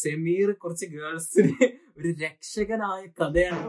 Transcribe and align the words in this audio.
സെമീർ 0.00 0.50
കുറച്ച് 0.62 0.86
ഗേൾസിന് 0.96 1.66
ഒരു 1.98 2.10
രക്ഷകനായ 2.22 3.02
കഥയാണ് 3.18 3.62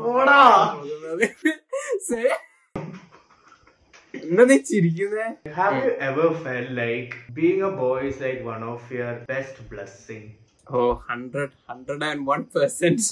എന്താ 4.14 4.44
നീ 4.50 4.58
ചിരിക്കുന്നേ 4.70 5.28
Have 5.60 5.76
you 5.84 5.92
ever 6.10 6.28
felt 6.46 6.70
like 6.82 7.12
being 7.40 7.62
a 7.70 7.74
boy 7.82 8.00
is 8.10 8.18
like 8.26 8.42
one 8.54 8.64
of 8.74 8.82
your 8.98 9.14
best 9.32 9.56
blessing? 9.72 10.24
Oh 10.68 10.82
hundred 11.10 11.56
hundred 11.70 12.06
and 12.12 12.26
one 12.32 12.44
percent 12.56 13.08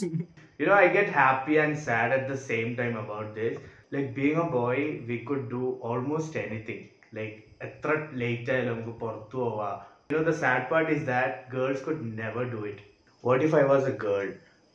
You 0.59 0.67
know, 0.67 0.75
I 0.75 0.89
get 0.89 1.07
happy 1.21 1.55
and 1.57 1.75
sad 1.85 2.09
at 2.11 2.25
the 2.31 2.37
same 2.49 2.75
time 2.79 2.95
about 2.95 3.29
this. 3.33 3.53
Like 3.91 4.09
being 4.13 4.35
a 4.37 4.49
boy, 4.55 4.75
we 5.09 5.17
could 5.27 5.45
do 5.49 5.63
almost 5.89 6.35
anything. 6.43 6.81
Like 7.17 7.33
എത്ര 7.67 7.89
late 8.21 8.51
ആയാലും 8.53 8.69
നമുക്ക് 8.71 8.93
പുറത്തു 9.01 9.37
പോവാം 9.43 9.73
You 10.09 10.15
know, 10.15 10.23
the 10.29 10.37
sad 10.43 10.61
part 10.71 10.87
is 10.89 11.01
that 11.05 11.31
girls 11.49 11.79
could 11.85 12.01
never 12.21 12.43
do 12.55 12.61
it. 12.71 12.79
What 13.23 13.41
if 13.47 13.55
I 13.55 13.65
was 13.71 13.87
a 13.87 13.97
girl 14.03 14.27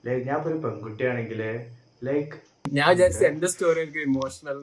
Like 0.04 0.22
ഞാൻ 0.29 0.40
ഒരു 0.48 0.58
പെൺകുട്ടിയാണെങ്കിൽ 0.64 1.40
like 2.02 2.34
ഞാൻ 2.72 2.86
വിചാരിച്ച 2.93 3.22
എന്റെ 3.29 3.48
സ്റ്റോറി 3.52 3.79
എനിക്ക് 3.82 4.00
ഇമോഷണൽ 4.07 4.58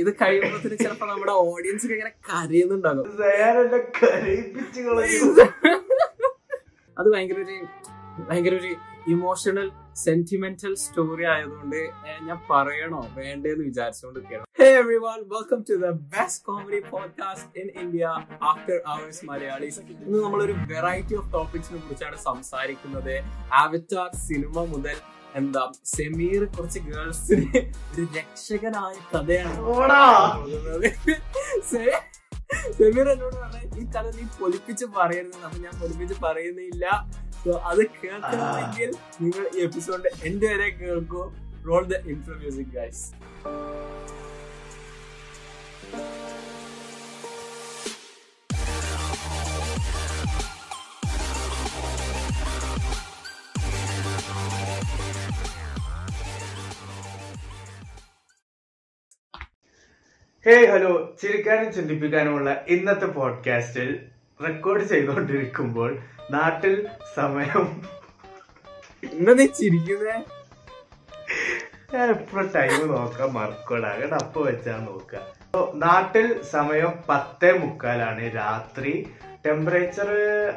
ഇത് 0.00 0.10
കഴിയുമ്പോഴത്തേന് 0.20 0.76
ചിലപ്പോ 0.82 1.06
നമ്മുടെ 1.06 1.34
ഓഡിയൻസ് 1.44 1.86
ഇങ്ങനെ 1.88 2.12
കരയുന്നുണ്ടാകും. 2.28 3.06
അത് 6.96 7.08
ഭയങ്കര 7.14 7.38
ഒരു 7.44 7.56
ഭയങ്കര 8.28 8.54
ഒരു 8.54 8.70
ഇമോഷണൽ 9.06 9.70
സെന്റിമെന്റൽ 9.96 10.74
സ്റ്റോറി 10.74 11.24
ആയതുകൊണ്ട് 11.24 11.80
ഞാൻ 12.22 12.40
പറയണോ 12.50 13.00
വേണ്ടെന്ന് 13.14 13.64
വിചാരിച്ചുകൊണ്ടിരിക്കുകയാണ്. 13.64 14.46
Hey 14.60 14.66
everyone 14.66 15.18
welcome 15.28 15.64
to 15.70 15.74
the 15.74 15.86
best 15.86 16.44
comedy 16.44 16.80
podcast 16.90 17.60
in 17.60 17.68
India 17.82 18.04
After 18.42 18.80
Hours 18.86 19.24
Malayalis 19.24 19.80
ഇന്ന് 19.80 20.18
നമ്മളൊരു 20.22 20.52
വെറൈറ്റി 20.52 21.14
ഓഫ് 21.14 21.32
ടോപ്പിക്സിനെ 21.32 21.78
കുറിച്ചാണ് 21.78 22.16
സംസാരിക്കുന്നത്. 22.16 23.16
ആവറ്റാർ 23.52 24.10
സിനിമ 24.28 24.64
മുതൽ 24.64 24.96
എന്താ 25.34 25.72
സെമീർ 25.84 26.44
കുറച്ച് 26.44 26.78
ഗേൾസിന് 26.78 27.60
ഒരു 27.92 28.02
രക്ഷകനായ 28.16 28.94
കഥയാണ് 29.12 29.58
സെമീർ 32.78 33.06
എന്നോട് 33.08 33.36
പറഞ്ഞ 33.36 33.60
ഈ 33.78 33.84
കഥ 33.94 34.06
നീ 34.16 34.24
പൊലിപ്പിച്ച് 34.40 34.86
പറയരുത് 34.96 35.38
അപ്പൊ 35.46 35.58
ഞാൻ 35.58 35.74
പൊലിപ്പിച്ച് 35.80 36.16
പറയുന്നില്ല. 36.20 36.84
സോ 37.44 37.52
അത് 37.70 37.82
കേൾക്കണമെങ്കിൽ 37.96 38.90
നിങ്ങൾ 39.22 39.44
ഈ 39.56 39.60
എപ്പിസോഡ് 39.60 40.10
എന്റെ 40.24 40.48
വരെ 40.52 40.68
കേൾക്കൂ. 40.80 41.22
Roll 41.66 41.84
the 41.84 41.96
intro 42.06 42.34
music 42.34 42.72
guys 42.74 43.04
hey 60.46 60.64
hello 60.66 61.16
ചിരിക്കാനും 61.22 61.72
ചിന്തിപ്പിക്കാനുമുള്ള 61.72 62.64
ഇന്നത്തെ 62.68 63.04
പോഡ്കാസ്റ്റിൽ 63.04 64.06
റെക്കോർഡ് 64.46 64.84
ചെയ്തുകൊണ്ടിരിക്കുമ്പോൾ 64.84 65.98
നാട്ടിൽ 66.30 66.88
സമയം 67.16 67.82
നീ 69.04 69.46
ചിരിക്കുന്നേ? 69.46 70.24
ഞാൻ 71.94 72.10
എപ്പോഴും 72.10 72.50
ടൈം 72.56 72.88
നോക്കാൻ 72.88 73.28
മറക്കോടാ. 73.28 73.96
കേട്ടോ 74.00 74.16
അപ്പൊ 74.16 74.42
വെച്ചാ 74.42 74.76
നോക്ക. 74.76 75.16
നാട്ടിൽ 75.74 76.42
സമയം 76.42 76.92
പത്തേ 77.08 77.52
മുക്കാലാണ് 77.52 78.34
രാത്രി. 78.36 79.08
ടെമ്പറേച്ചർ 79.46 80.10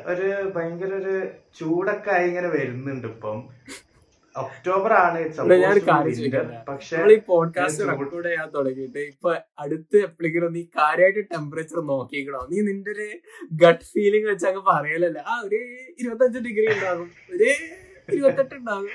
ഒരു 0.05 0.53
ഭയങ്കര 0.55 0.93
ഒരു 0.93 1.27
ചൂടൊക്കെ 1.59 2.11
ആയി 2.11 2.27
ഇങ്ങനെ 2.27 2.47
വരുന്നുണ്ട് 2.47 3.07
ഇപ്പം. 3.07 3.49
ഒക്ടോബർ 4.35 4.91
ആണ് 4.95 5.19
ഞാൻ 5.57 5.77
പക്ഷെ 6.67 6.97
ഈ 7.09 7.17
പോഡ്കാസ്റ്റ് 7.27 7.83
റെക്കോർഡ് 7.89 8.27
ചെയ്യാൻ 8.27 8.47
തുടങ്ങിയിട്ട് 8.55 9.01
ഇപ്പൊ 9.11 9.29
അടുത്ത് 9.59 9.97
എപ്പോഴെങ്കിലും 10.07 10.51
നീ 10.53 10.63
കാര്യമായിട്ട് 10.77 11.23
ടെമ്പറേച്ചർ 11.33 11.79
നോക്കിക്കണോ 11.91 12.41
നീ 12.51 12.59
നിന്റെ 12.61 12.91
ഒരു 12.91 13.07
ഗട്ട് 13.61 13.85
ഫീലിംഗ് 13.93 14.27
വെച്ച് 14.31 14.47
അങ്ങ് 14.47 14.63
പറയലല്ല? 14.71 15.19
ആ 15.27 15.35
ഒരു 15.41 15.59
ഇരുപത്തഞ്ച് 15.99 16.41
ഡിഗ്രി 16.47 16.67
ഉണ്ടാകും. 16.73 17.07
ഒരു 17.33 17.49
ഇരുപത്തെട്ട് 18.09 18.55
ഉണ്ടാകും. 18.55 18.89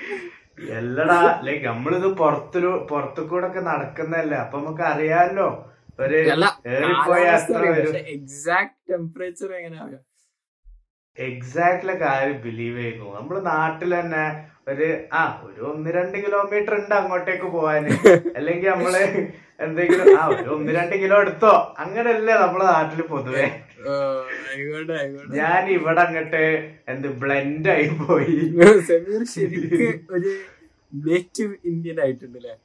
എല്ലടാ 0.75 1.19
ലൈക്ക് 1.43 1.65
നമ്മളിത് 1.65 2.07
പുറത്തൊരു 2.17 2.71
പുറത്തു 2.89 3.21
കൂടെ 3.29 3.47
ഒക്കെ 3.47 3.61
നടക്കുന്നല്ലേ 3.67 4.37
അപ്പൊ 4.37 4.57
നമുക്ക് 4.59 4.85
അറിയാലോ. 4.91 5.49
ഒരു 5.99 6.17
എക്സാക്ട് 8.13 8.77
ടെമ്പറേച്ചർ 8.89 9.51
എങ്ങനെയാ 9.59 9.85
എക്സാക്ട്ലി 11.27 11.93
കാര്യം 12.05 12.37
ബിലീവ് 12.45 12.77
ചെയ്യുന്നു. 12.77 13.07
നമ്മൾ 13.17 13.35
നാട്ടിൽ 13.51 13.91
തന്നെ 13.99 14.23
ഒരു 14.71 14.87
ആ 15.19 15.21
ഒരു 15.45 15.61
ഒന്ന് 15.71 15.89
രണ്ട് 15.97 16.17
കിലോമീറ്റർ 16.23 16.73
ഉണ്ട് 16.79 16.93
അങ്ങോട്ടേക്ക് 16.99 17.47
പോവാന്. 17.55 17.89
അല്ലെങ്കിൽ 18.37 18.69
നമ്മൾ 18.73 18.95
എന്തെങ്കിലും 19.65 20.07
ആ 20.19 20.23
ഒരു 20.33 20.49
ഒന്ന് 20.55 20.71
രണ്ട് 20.77 20.95
കിലോ 21.01 21.17
എടുത്തോ. 21.23 21.53
അങ്ങനല്ലേ 21.83 22.35
നമ്മളെ 22.43 22.65
നാട്ടിൽ 22.71 23.01
പൊതുവെ. 23.13 23.45
ഞാൻ 25.39 25.63
ഇവിടെ 25.77 26.01
അങ്ങട്ട് 26.07 26.43
എന്ത് 26.93 27.07
ബ്ലെൻഡ് 27.21 27.69
ആയി 27.75 27.87
പോയി. 28.01 28.37
ഒരു 30.15 30.31
നേറ്റീവ് 30.93 31.53
ഇന്ത്യൻ 31.71 31.99
ആയിട്ടുണ്ട് 32.05 32.37
അല്ലേ 32.41 32.55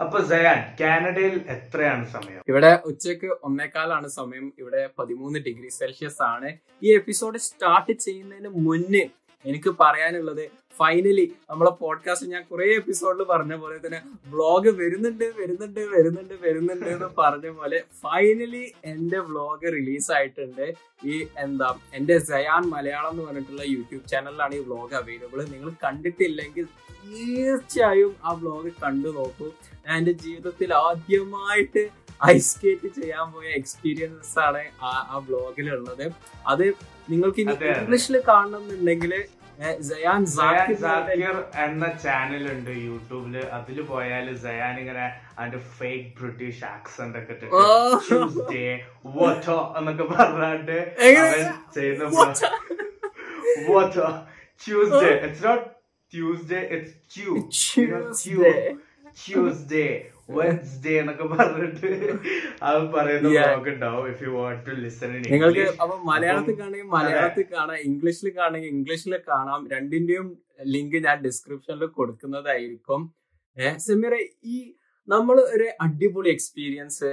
അപ്പൊ 0.00 0.18
സയാൻ 0.24 0.76
കാനഡയിൽ 0.80 1.34
എത്രയാണ് 1.48 2.06
സമയം? 2.06 2.42
ഇവിടെ 2.48 2.82
ഉച്ചയ്ക്ക് 2.84 3.26
ഒന്നേക്കാലാണ് 3.42 4.08
സമയം. 4.08 4.52
ഇവിടെ 4.58 4.90
പതിമൂന്ന് 4.98 5.38
ഡിഗ്രി 5.38 5.68
സെൽഷ്യസ് 5.68 6.22
ആണ്. 6.22 6.56
ഈ 6.82 6.94
എപ്പിസോഡ് 6.94 7.38
സ്റ്റാർട്ട് 7.38 7.92
ചെയ്യുന്നതിന് 7.92 8.48
മുന്നേ 8.48 9.04
എനിക്ക് 9.44 9.70
പറയാനുള്ളത് 9.80 10.44
ഫൈനലി 10.78 11.24
നമ്മളെ 11.50 11.70
പോഡ്കാസ്റ്റ് 11.80 12.30
ഞാൻ 12.30 12.44
കുറെ 12.50 12.66
എപ്പിസോഡിൽ 12.74 13.22
പറഞ്ഞ 13.24 13.54
പോലെ 13.54 13.76
തന്നെ 13.86 14.00
വ്ളോഗ് 14.26 14.70
വരുന്നുണ്ട് 14.80 15.24
വരുന്നുണ്ട് 15.38 15.80
വരുന്നുണ്ട് 15.94 16.34
വരുന്നുണ്ട് 16.44 16.86
എന്ന് 16.86 17.08
പറഞ്ഞ 17.18 17.50
പോലെ 17.50 17.78
ഫൈനലി 18.02 18.64
എന്റെ 18.84 19.18
വ്ളോഗ് 19.18 19.72
റിലീസ് 19.72 20.10
ആയിട്ടുണ്ട്. 20.12 20.66
ഈ 21.04 21.14
എന്താ 21.38 21.68
എന്റെ 21.94 22.18
സയാൻ 22.30 22.62
മലയാളം 22.68 23.10
എന്ന് 23.10 23.22
പറഞ്ഞിട്ടുള്ള 23.22 23.62
യൂട്യൂബ് 23.74 24.08
ചാനലിലാണ് 24.08 24.54
ഈ 24.54 24.58
വ്ളോഗ് 24.60 24.94
അവൈലബിൾ 24.94 25.40
നിങ്ങൾ 25.54 25.70
കണ്ടിട്ടില്ലെങ്കിൽ 25.84 26.66
തീർച്ചയായും 27.04 28.14
ആ 28.24 28.32
വ്ളോഗ് 28.32 28.72
കണ്ടു 28.82 29.08
നോക്കൂ. 29.08 29.48
ഞാൻ 29.84 29.94
എന്റെ 29.98 30.14
ജീവിതത്തിൽ 30.24 30.70
ആദ്യമായിട്ട് 30.86 31.82
ഐസ് 32.26 32.50
സ്കേറ്റ് 32.50 32.88
ചെയ്യാൻ 32.98 33.26
പോയ 33.32 33.46
എക്സ്പീരിയൻസ് 33.52 34.38
ആണ് 34.38 34.62
ആ 34.82 34.92
ആ 35.12 35.18
വ്ളോഗിലുള്ളത് 35.26 36.06
അത് 36.46 36.66
നിങ്ങൾക്ക് 37.10 37.40
ഇനി. 37.40 37.54
ഇംഗ്ലീഷിൽ 37.74 38.16
കാണണമെന്നുണ്ടെങ്കിൽ 38.28 39.12
സയാൻ 39.88 40.22
സാക്കിർ 40.76 41.36
എന്ന 41.64 41.84
ചാനൽ 42.02 42.44
ഉണ്ട് 42.52 42.70
യൂട്യൂബിൽ 42.86 43.36
അതിൽ 43.56 43.78
പോയാൽ 43.82 44.26
സയാൻ 44.42 44.74
ഇങ്ങനെ 44.78 45.06
അതിന്റെ 45.38 45.60
ഫേക്ക് 45.78 46.08
ബ്രിട്ടീഷ് 46.18 46.64
ആക്സന്റ് 46.68 47.18
ഒക്കെ 47.20 47.48
ഓ. 47.52 47.62
Tuesday, 48.08 48.68
എന്നൊക്കെ 49.78 50.06
പറഞ്ഞാണ്ട്? 50.12 50.76
ചെയ്യുന്ന 51.74 52.10
What? 53.68 53.96
Tuesday 54.62 55.10
it's 55.18 55.44
not 55.46 55.64
Tuesday 56.12 56.60
it's 56.74 56.94
Tue 57.14 57.32
Tuesday 59.18 59.86
Wednesday 60.28 60.92
എന്നൊക്കെ 61.00 61.26
പറഞ്ഞിട്ട് 61.32 61.88
അത് 62.62 62.80
പറയുന്ന 62.94 63.28
Yeah. 63.28 63.48
ബ്ലോഗ് 63.48 63.70
ഉണ്ടാവും 63.72 64.06
if 64.12 64.22
you 64.24 64.30
want 64.30 64.62
to 64.66 64.72
listen 64.80 65.12
നിങ്ങൾക്ക് 65.26 65.66
അപ്പൊ 65.82 65.96
മലയാളത്തിൽ 66.08 66.54
കാണുമെങ്കിൽ 66.58 66.90
മലയാളത്തിൽ 66.94 67.46
കാണാം 67.52 67.78
ഇംഗ്ലീഷിൽ 67.88 68.28
കാണുമെങ്കിൽ 68.38 68.70
ഇംഗ്ലീഷിൽ 68.70 69.14
കാണാം. 69.28 69.60
രണ്ടിന്റെയും 69.74 70.26
ലിങ്ക് 70.74 70.98
ഞാൻ 71.04 71.16
ഡിസ്ക്രിപ്ഷനിൽ 71.22 71.84
കൊടുക്കുന്നതായിരിക്കും. 71.96 73.00
സെമീറ 73.78 74.14
ഈ 74.46 74.56
നമ്മൾ 75.08 75.36
ഒരു 75.54 75.66
അടിപൊളി 75.80 76.30
എക്സ്പീരിയൻസ് 76.30 77.10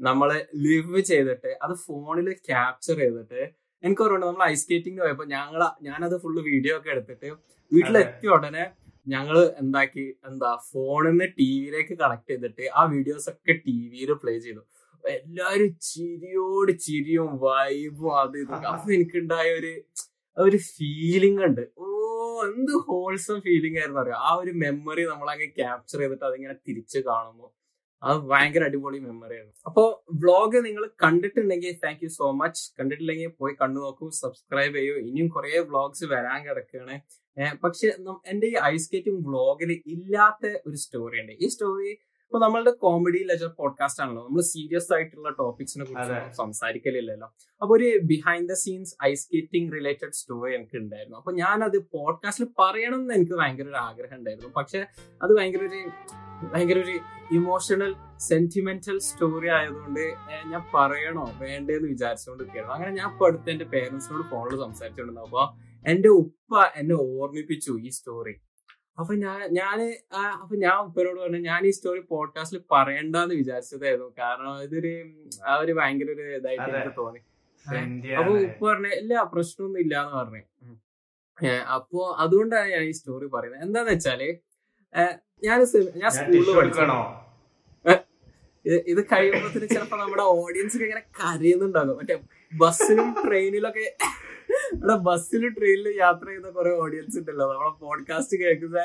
നമ്മൾ 0.00 0.28
ലിവ് 0.64 1.00
ചെയ്തിട്ട് 1.10 1.50
അത് 1.62 1.74
ഫോണിൽ 1.84 2.28
ക്യാപ്ചർ 2.48 2.96
ചെയ്തിട്ട് 2.96 3.42
എനിക്ക് 3.84 4.02
ഓർമ്മ 4.02 4.18
നമ്മൾ 4.24 4.44
ഐസ് 4.46 4.62
സ്കേറ്റിംഗ് 4.62 5.00
പോയപ്പോ 5.02 5.24
ഞങ്ങൾ 5.26 5.62
ഞാനത് 5.82 6.16
ഫുള്ള് 6.22 6.42
വീഡിയോ 6.42 6.74
ഒക്കെ 6.76 6.90
എടുത്തിട്ട് 6.90 7.28
വീട്ടിലെത്തിയ 7.72 8.30
ഉടനെ 8.30 8.64
ഞങ്ങൾ 9.06 9.36
എന്താക്കി 9.62 10.04
എന്താ 10.28 10.50
ഫോണിൽ 10.70 11.10
നിന്ന് 11.10 11.26
ടി 11.38 11.48
വിയിലേക്ക് 11.54 11.94
കണക്ട് 12.02 12.30
ചെയ്തിട്ട് 12.30 12.64
ആ 12.78 12.82
വീഡിയോസ് 12.94 13.28
ഒക്കെ 13.32 13.54
ടി 13.66 13.76
വിയിൽ 13.92 14.10
പ്ലേ 14.22 14.34
ചെയ്തു. 14.46 14.62
എല്ലാരും 15.04 15.70
ചിരിയോട് 15.88 16.72
ചിരിയും 16.86 17.28
വൈബും 17.44 18.12
അത് 18.22 18.36
ഇതൊക്കെ 18.42 18.68
അപ്പൊ 18.72 18.88
എനിക്കുണ്ടായ 18.96 19.48
ഒരു 19.60 19.72
ഒരു 20.36 20.58
ഫീലിംഗ് 20.72 21.42
ഉണ്ട്. 21.48 21.62
ഓ 21.82 21.86
എന്ത് 22.48 22.72
ഹോൾസം 22.88 23.36
ഫീലിംഗ് 23.46 23.78
ആയിരുന്നു 23.80 24.00
അറിയാം? 24.02 24.22
ആ 24.28 24.30
ഒരു 24.40 24.52
മെമ്മറി 24.62 25.04
നമ്മൾ 25.12 25.28
അങ്ങ് 25.34 25.48
ക്യാപ്ചർ 25.60 26.00
ചെയ്തിട്ട് 26.02 26.26
അതിങ്ങനെ 26.30 26.56
തിരിച്ചു 26.66 26.98
കാണുമ്പോൾ 27.08 27.50
അത് 28.02 28.18
ഭയങ്കര 28.30 28.64
അടിപൊളി 28.64 28.98
മെമ്മറിയാണ് 28.98 29.46
ആയിരുന്നു 29.46 29.68
അപ്പോ 29.68 29.82
വ്ളോഗ് 30.22 30.58
നിങ്ങൾ 30.66 30.90
കണ്ടിട്ടുണ്ടെങ്കിൽ 31.04 31.76
താങ്ക് 31.84 32.02
യു 32.04 32.08
സോ 32.08 32.26
മച്ച് 32.40 32.62
കണ്ടിട്ടില്ലെങ്കിൽ 32.78 33.32
പോയി 33.40 33.54
കണ്ടു 33.62 33.78
നോക്കൂ 33.80 34.08
സബ്സ്ക്രൈബ് 34.22 34.74
ചെയ്യൂ. 34.74 34.96
ഇനിയും 35.08 35.28
കുറെ 35.28 35.60
വ്ളോഗ്സ് 35.70 36.04
വരാൻ 36.04 36.40
കിടക്കുകയാണ് 36.48 36.96
പക്ഷെ 37.64 37.86
എന്റെ 38.26 38.46
ഈ 38.46 38.56
ഐസ് 38.72 38.84
സ്കേറ്റിംഗ് 38.86 39.22
വ്ളോഗിൽ 39.28 39.72
ഇല്ലാത്ത 39.94 40.44
ഒരു 40.68 40.76
സ്റ്റോറി 40.84 41.16
ഉണ്ട്. 41.22 41.32
ഈ 41.32 41.48
സ്റ്റോറി 41.54 41.90
ഇപ്പൊ 42.26 42.38
നമ്മളുടെ 42.38 42.70
കോമഡി 42.84 43.18
ലെജർ 43.30 43.50
പോഡ്കാസ്റ്റ് 43.58 44.00
ആണല്ലോ. 44.02 44.22
നമ്മൾ 44.28 44.42
സീരിയസ് 44.52 44.90
ആയിട്ടുള്ള 44.94 45.30
ടോപ്പിക്സിനെ 45.40 45.84
കുറിച്ച് 45.84 46.16
സംസാരിക്കലില്ലല്ലോ. 46.36 47.28
അപ്പൊ 47.62 47.72
ഒരു 47.76 47.88
behind 48.12 48.48
the 48.48 48.56
scenes 48.64 48.92
ice 49.08 49.22
skating 49.24 49.72
related 49.76 50.16
story 50.20 50.54
എനിക്ക് 50.54 50.76
ഉണ്ടായിരുന്നു. 50.76 51.16
അപ്പൊ 51.18 51.32
ഞാൻ 51.42 51.64
അത് 51.64 51.78
പോഡ്കാസ്റ്റിൽ 51.96 52.48
പറയണം 52.62 52.98
എന്ന് 53.00 53.14
എനിക്ക് 53.14 53.36
ഭയങ്കര 53.42 53.68
ഒരു 53.68 53.80
ആഗ്രഹം 53.88 54.16
ഉണ്ടായിരുന്നു. 54.18 54.50
പക്ഷെ 54.56 54.80
അത് 55.22 55.32
ഭയങ്കര 55.38 55.62
ഒരു 55.70 55.82
ഭയങ്കര 56.42 56.78
ഒരു 56.86 56.94
ഇമോഷണൽ 57.38 57.92
സെന്റിമെന്റൽ 58.28 58.96
സ്റ്റോറി 59.08 59.48
ആയതുകൊണ്ട് 59.56 60.04
ഞാൻ 60.52 60.62
പറയണോ? 60.74 61.24
വേണ്ടേന്ന് 61.44 61.88
വിചാരിച്ചുകൊണ്ട് 61.94 62.42
നിൽക്കുകയായിരുന്നു 62.42 62.74
അങ്ങനെ 62.76 62.92
ഞാൻ 62.98 63.06
ഇപ്പൊ 63.12 63.26
അടുത്ത് 63.28 63.50
എന്റെ 63.54 63.66
പേരൻസിനോട് 63.74 64.24
ഫോണിൽ 64.32 64.56
സംസാരിച്ചുകൊണ്ടിരുന്നു. 64.64 65.24
അപ്പൊ 65.28 65.42
എന്റെ 65.84 66.10
ഉപ്പ 66.22 66.52
എന്നെ 66.80 66.96
ഓർമ്മിപ്പിച്ചു 67.06 67.72
ഈ 67.86 67.90
സ്റ്റോറി 67.98 68.34
അപ്പൊ 68.98 69.12
ഞാൻ 69.24 69.40
ഞാൻ 69.58 69.78
അപ്പൊ 70.42 70.54
ഞാൻ 70.64 70.76
ഉപ്പനോട് 70.86 71.18
പറഞ്ഞു 71.22 71.40
ഞാൻ 71.50 71.62
ഈ 71.70 71.72
സ്റ്റോറി 71.78 72.02
പോഡ്കാസ്റ്റിൽ 72.12 72.60
പറയണ്ടെന്ന് 72.74 73.34
വിചാരിച്ചതായിരുന്നു. 73.40 74.08
കാരണം 74.20 74.54
ഇതൊരു 74.66 74.92
ആ 75.48 75.54
ഒരു 75.62 75.72
ഭയങ്കര 75.78 76.08
ഒരു 76.16 76.24
ഇതായിട്ട് 76.38 76.68
എനിക്ക് 76.70 76.94
തോന്നി. 77.02 77.20
അപ്പൊ 78.18 78.32
ഉപ്പ 78.46 78.60
പറഞ്ഞു 78.70 78.92
ഇല്ല 79.02 79.22
പ്രശ്നമൊന്നും 79.32 79.80
ഇല്ല 79.84 79.94
എന്ന് 80.04 80.16
പറഞ്ഞു 80.20 80.42
അപ്പോ 81.76 82.00
അതുകൊണ്ടാണ് 82.24 82.68
ഞാൻ 82.74 82.84
ഈ 82.90 82.92
സ്റ്റോറി 82.98 83.26
പറയുന്നത്. 83.34 83.64
എന്താന്ന് 83.66 83.92
വെച്ചാൽ 83.94 84.22
ഞാൻ 85.42 85.58
ഞാൻ 86.02 86.10
സ്കൂളിൽ 86.16 86.52
പഠിക്കണോ 86.58 86.98
ഇത് 88.92 89.00
കഴിയുമ്പോഴത്തിന് 89.10 89.66
ചിലപ്പോ 89.72 89.96
നമ്മുടെ 90.02 90.24
ഓഡിയൻസ് 90.42 90.76
ഇങ്ങനെ 90.78 91.02
കരയുന്നുണ്ടാകും. 91.18 91.96
മറ്റേ 91.98 92.14
ബസ്സിലും 92.60 93.08
ട്രെയിനിലൊക്കെ 93.24 93.84
ഇവിടെ 94.76 94.96
ബസ്സിലും 95.08 95.52
ട്രെയിനിലും 95.58 95.92
യാത്ര 96.02 96.26
ചെയ്യുന്ന 96.28 96.48
കുറെ 96.56 96.70
ഓഡിയൻസ് 96.82 97.16
ഉണ്ടല്ലോ. 97.20 97.46
നമ്മളെ 97.52 97.72
പോഡ്കാസ്റ്റ് 97.84 98.36
കേൾക്കുന്ന 98.42 98.78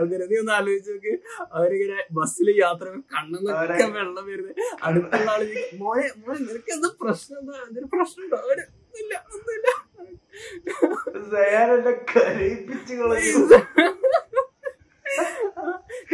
അങ്ങനെ 0.00 0.24
നീ 0.30 0.36
ഒന്ന് 0.42 0.52
ആലോചിച്ച് 0.58 0.92
നോക്ക്. 0.94 1.12
അവരിങ്ങനെ 1.56 1.98
ബസ്സിൽ 2.18 2.48
യാത്ര 2.64 2.86
കണ്ണെന്നൊക്കെ 3.14 3.88
വെള്ളം 3.98 4.24
വരുന്നത്. 4.30 4.60
അടുത്തുള്ള 4.88 5.30
ആൾ 5.34 5.42
മോനെ 5.82 6.06
മോനെ 6.22 6.38
നിനക്ക് 6.48 6.72
എന്താ 6.76 6.90
പ്രശ്നം? 7.02 7.38
എന്താ? 7.42 7.56
എന്തൊരു 7.68 7.88
പ്രശ്നം 7.94 8.22
ഉണ്ടോ 8.26 8.38
അവർ 8.46 8.58
ഒന്നുമില്ല 8.60 9.14
ഒന്നുമില്ല. 9.34 9.68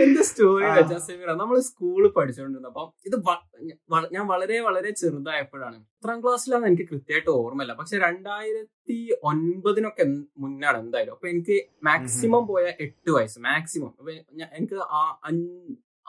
എന്റെ 0.03 0.23
സ്റ്റോറി 0.23 0.65
സെമീറ. 0.99 1.33
നമ്മൾ 1.33 1.61
സ്കൂളിൽ 1.61 2.09
പഠിച്ചുകൊണ്ടിരുന്നപ്പോ 2.09 2.95
ഇത് 3.07 3.17
വ- 3.17 3.69
വ- 3.91 4.09
ഞാൻ 4.13 4.27
വളരെ 4.27 4.61
വളരെ 4.61 4.91
ചെറുതായപ്പോഴാണ്. 4.91 5.77
എത്രാം 5.77 6.23
ക്ലാസ്സിലാണ് 6.23 6.67
എനിക്ക് 6.67 6.83
കൃത്യമായിട്ട് 6.83 7.31
ഓർമ്മയില്ല. 7.31 7.75
പക്ഷെ 7.75 7.99
രണ്ടായിരത്തി 7.99 9.15
ഒൻപതിനൊക്കെ 9.23 10.05
മുന്നാണ് 10.39 10.79
എന്തായാലും. 10.79 11.13
അപ്പൊ 11.13 11.29
എനിക്ക് 11.29 11.57
മാക്സിമം 11.85 12.47
പോയ 12.47 12.73
എട്ട് 12.81 13.11
വയസ്സ്. 13.11 13.39
മാക്സിമം 13.39 13.95
അപ്പൊ 13.99 14.11
എനിക്ക് 14.53 14.75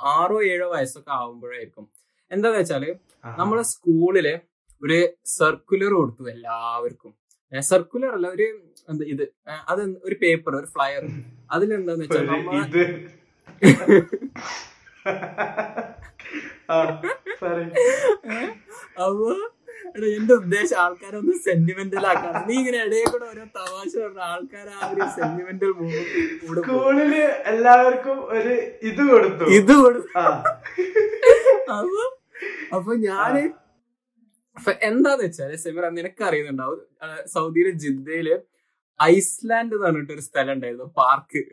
ആറോ 0.01 0.44
ഏഴോ 0.44 0.71
വയസ്സൊക്കെ 0.71 1.12
ആവുമ്പോഴായിരിക്കും. 1.12 1.88
എന്താന്ന് 2.31 2.59
വെച്ചാൽ 2.59 2.95
നമ്മളെ 3.38 3.63
സ്കൂളിൽ 3.63 4.39
ഒരു 4.83 5.09
സർക്കുലർ 5.25 5.94
കൊടുത്തു 5.94 6.30
എല്ലാവർക്കും. 6.30 7.13
സർക്കുലർ 7.59 8.13
അല്ല 8.13 8.27
ഒരു 8.27 8.44
എന്താ 8.89 9.06
ഇത്? 9.06 9.24
അത് 9.69 9.81
ഒരു 10.03 10.15
പേപ്പർ 10.21 10.56
ഒരു 10.56 10.65
ഫ്ലയർ 10.65 11.03
അതിലെന്താന്ന് 11.51 12.06
വെച്ചാൽ 12.06 12.27
അപ്പൊ 19.06 19.30
എടാ, 19.96 20.08
എന്റെ 20.18 20.34
ഉദ്ദേശം 20.40 20.78
ആൾക്കാരെ 20.84 21.16
ഒന്ന് 21.20 21.36
സെന്റിമെന്റൽ 21.46 22.04
ആക്കാണ് 22.10 22.40
നീ 22.50 22.56
ഇങ്ങനെ 22.62 22.80
ഇടയിൽ 22.86 23.08
കൂടെ 23.14 23.26
ഓരോ 23.32 23.44
തമാശ 23.58 23.92
പറഞ്ഞ 24.04 24.20
ആൾക്കാർ 24.34 24.68
ആ 24.76 24.90
ഒരു 24.92 25.06
സെന്റിമെന്റൽ 25.18 25.72
സ്കൂളിൽ 26.66 27.14
എല്ലാവർക്കും 27.52 28.18
ഒരു 28.36 28.54
ഇത് 28.90 29.02
കൊടുത്തു. 29.12 29.46
ഇത് 29.60 29.74
കൊടുത്തു. 29.84 30.12
അപ്പൊ 31.78 32.04
അപ്പൊ 32.78 32.92
ഞാൻ 33.08 33.34
എന്താന്ന് 34.90 35.24
വെച്ചാൽ 35.26 35.52
സെമിറ 35.64 35.86
നിനക്ക് 35.98 36.24
അറിയുന്നുണ്ടാവും. 36.30 36.80
സൗദിയിലെ 37.34 37.72
ജിദ്ദയിൽ 37.84 38.30
ഐസ്ലാൻഡ് 39.00 39.74
എന്ന് 39.76 39.86
പറഞ്ഞിട്ടൊരു 39.86 40.24
സ്ഥലം 40.30 40.54
ഉണ്ടായിരുന്നു 40.56 40.88
പാർക്ക്. 41.02 41.44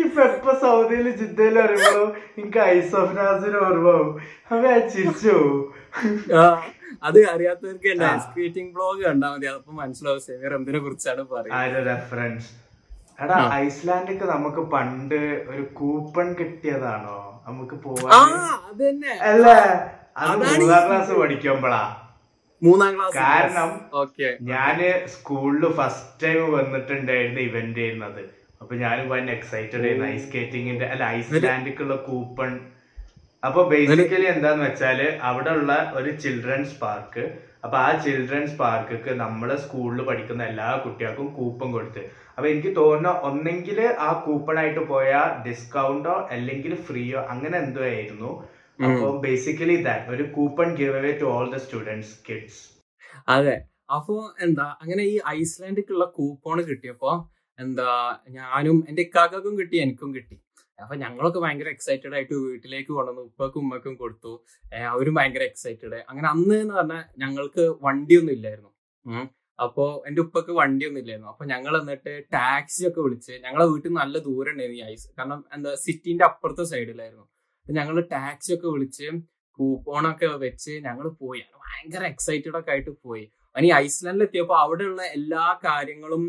ഇപ്പൊ 0.00 0.20
എപ്പൊ 0.28 0.52
സൗദിയിൽ 0.62 1.06
ജിദ്ദയിൽ 1.20 1.56
പറയുമ്പോ 1.60 2.02
എനിക്ക് 2.38 2.60
ഐസ് 2.72 2.94
ഓഫ് 3.00 3.12
നാസിന് 3.18 3.58
ഓർമ്മാവും 3.66 4.08
അവ 4.50 4.58
ഞാൻ 4.66 4.82
ചിരിച്ചു 4.94 5.34
അത് 7.08 7.18
അറിയാത്തവർക്ക് 7.32 7.90
സ്കേറ്റിംഗ് 8.24 8.70
ബ്ലോഗ് 8.76 9.00
കണ്ടാൽ 9.06 9.30
മതി. 9.34 9.46
അതപ്പോ 9.52 9.72
മനസ്സിലാവും 9.80 10.22
സേവിയർ 10.26 10.52
എന്തിനെ 10.58 10.78
കുറിച്ചാണ് 10.78 11.22
പറയുന്നത്. 11.32 11.86
റെഫറൻസ് 11.90 12.48
എടാ. 13.22 13.36
ഐസ്ലാൻഡിക്ക് 13.62 14.26
നമുക്ക് 14.34 14.62
പണ്ട് 14.74 15.18
ഒരു 15.50 15.62
കൂപ്പൺ 15.78 16.26
കിട്ടിയതാണോ? 16.40 17.16
നമുക്ക് 17.48 17.76
പോവാൻ 17.84 18.12
അല്ല? 19.30 19.46
അത് 20.22 20.36
മൂന്നാം 20.50 20.84
ക്ലാസ് 20.88 21.12
പഠിക്കുമ്പോളാ. 21.20 21.82
മൂന്നാം 22.62 22.92
ക്ലാസ് 22.96 23.16
കാരണം 23.18 23.68
ഓക്കെ. 24.02 24.28
ഞാൻ 24.50 24.78
സ്കൂളിൽ 25.14 25.64
ഫസ്റ്റ് 25.78 26.22
ടൈം 26.24 26.40
വന്നിട്ടുണ്ടായിരുന്ന 26.52 27.40
ഇവന്റ് 27.48 27.78
ചെയ്യുന്നത് 27.78 28.22
അപ്പൊ 28.62 28.74
ഞാൻ 28.76 28.96
ഭയങ്കര 29.10 29.34
എക്സൈറ്റഡ് 29.36 29.84
ആയിരുന്നു. 29.84 30.06
ഐസ് 30.14 30.26
സ്കേറ്റിംഗിന്റെ 30.26 30.86
അല്ല 30.86 31.04
ഐസ് 31.18 31.32
ഐസ്ലാൻഡിക്കുള്ള 31.34 31.96
കൂപ്പൺ 32.08 32.50
അപ്പൊ 33.42 33.60
ബേസിക്കലി 33.70 34.26
എന്താന്ന് 34.26 34.64
വെച്ചാൽ 34.64 35.00
അവിടെ 35.22 35.50
ഉള്ള 35.50 35.72
ഒരു 35.94 36.10
ചിൽഡ്രൻസ് 36.22 36.74
പാർക്ക് 36.80 37.24
അപ്പൊ 37.64 37.76
ആ 37.78 37.88
ചിൽഡ്രൻസ് 38.04 38.56
പാർക്ക് 38.58 39.12
നമ്മളെ 39.20 39.56
സ്കൂളിൽ 39.56 40.00
പഠിക്കുന്ന 40.08 40.42
എല്ലാ 40.44 40.66
കുട്ടികൾക്കും 40.84 41.28
കൂപ്പൺ 41.38 41.68
കൊടുത്ത്. 41.72 42.02
അപ്പൊ 42.36 42.46
എനിക്ക് 42.48 42.72
തോന്നുന്നു 42.76 43.12
ഒന്നെങ്കിൽ 43.28 43.78
ആ 44.00 44.10
കൂപ്പൺ 44.26 44.56
ആയിട്ട് 44.58 44.82
പോയ 44.90 45.12
ഡിസ്കൗണ്ടോ 45.46 46.14
അല്ലെങ്കിൽ 46.30 46.74
ഫ്രീയോ 46.86 47.20
അങ്ങനെ 47.32 47.56
എന്തോ 47.58 47.82
ആയിരുന്നു. 47.90 48.30
അപ്പൊ 48.78 49.06
ബേസിക്കലി 49.22 49.76
ദാറ്റ് 49.82 50.12
ഒരു 50.14 50.24
coupon 50.36 50.68
give 50.76 50.96
away 50.96 51.12
to 51.20 51.24
all 51.24 51.46
the 51.54 51.56
students 51.56 52.12
kids 52.28 52.60
അതെ. 53.28 53.56
അപ്പോ 53.96 54.14
എന്താ 54.40 54.66
അങ്ങനെ 54.82 55.02
ഈ 55.02 55.14
ഐസ്ലാൻഡിക്കുള്ള 55.36 56.04
കൂപ്പോൺ 56.18 56.58
കിട്ടിയപ്പോ 56.62 57.12
എന്താ 57.58 57.88
ഞാനും 58.28 58.84
എന്റെ 58.88 59.02
ഇക്കാക്കും 59.02 59.54
കിട്ടി 59.60 59.76
എനിക്കും 59.76 60.10
കിട്ടി. 60.14 60.36
അപ്പൊ 60.78 60.94
ഞങ്ങളൊക്കെ 60.94 61.38
ഭയങ്കര 61.38 61.68
എക്സൈറ്റഡ് 61.68 62.14
ആയിട്ട് 62.14 62.34
വീട്ടിലേക്ക് 62.34 62.92
കൊണ്ടുവന്നു. 62.92 63.22
ഉപ്പക്കും 63.22 63.62
ഉമ്മക്കും 63.62 63.94
കൊടുത്തു. 63.96 64.32
അവരും 64.92 65.14
ഭയങ്കര 65.14 65.42
എക്സൈറ്റഡ് 65.42 65.98
അങ്ങനെ 66.08 66.28
അന്ന് 66.28 66.56
എന്ന് 66.60 66.74
പറഞ്ഞാൽ 66.74 67.02
ഞങ്ങൾക്ക് 67.18 67.64
വണ്ടിയൊന്നും 67.86 68.34
ഇല്ലായിരുന്നു. 68.34 68.70
അപ്പോ 69.58 69.84
എന്റെ 70.08 70.20
ഉപ്പക്ക് 70.20 70.52
വണ്ടിയൊന്നും 70.52 71.00
ഇല്ലായിരുന്നു. 71.00 71.30
അപ്പൊ 71.32 71.44
ഞങ്ങൾ 71.44 71.72
എന്നിട്ട് 71.80 72.12
ടാക്സി 72.36 72.82
ഒക്കെ 72.88 73.00
വിളിച്ച് 73.00 73.32
ഞങ്ങളെ 73.46 73.66
വീട്ടിൽ 73.72 73.92
നല്ല 74.02 74.18
ദൂരം 74.28 74.52
ഉണ്ടായിരുന്നു 74.52 74.80
ഈ 74.82 74.84
ഐസ്. 74.92 75.08
കാരണം 75.18 75.40
എന്താ 75.56 75.72
സിറ്റിന്റെ 75.86 76.24
അപ്പുറത്തെ 76.24 76.66
സൈഡിലായിരുന്നു 76.74 77.26
ഞങ്ങൾ 77.76 77.96
ടാക്സി 78.14 78.50
ഒക്കെ 78.54 78.68
വിളിച്ച് 78.74 79.08
കൂപ്പോണൊക്കെ 79.58 80.28
വെച്ച് 80.44 80.72
ഞങ്ങൾ 80.86 81.06
പോയി. 81.22 81.42
ഭയങ്കര 81.62 82.02
എക്സൈറ്റഡ് 82.12 82.56
ഒക്കെ 82.58 82.72
ആയിട്ട് 82.74 82.92
പോയി. 83.06 83.24
അനി 83.56 83.68
ഐസ്ലാൻഡിൽ 83.84 84.24
എത്തിയപ്പോ 84.26 84.54
അവിടെയുള്ള 84.64 85.02
എല്ലാ 85.18 85.46
കാര്യങ്ങളും 85.64 86.24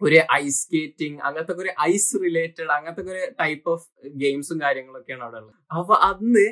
ഒരു 0.00 0.18
ഐസ് 0.42 0.60
സ്കേറ്റിംഗ് 0.62 1.18
അങ്ങനത്തെ 1.26 1.54
ഒരു 1.62 1.70
ഐസ് 1.90 2.16
റിലേറ്റഡ് 2.24 2.70
അങ്ങനത്തെ 2.76 3.02
ഒരു 3.14 3.22
ടൈപ്പ് 3.40 3.68
ഓഫ് 3.74 3.86
ഗെയിംസും 4.22 4.58
കാര്യങ്ങളൊക്കെയാണ് 4.64 5.24
അവിടെ 5.26 5.38
ഉള്ളത്. 5.42 5.58
അപ്പൊ 5.78 5.94
അന്ന് 6.10 6.46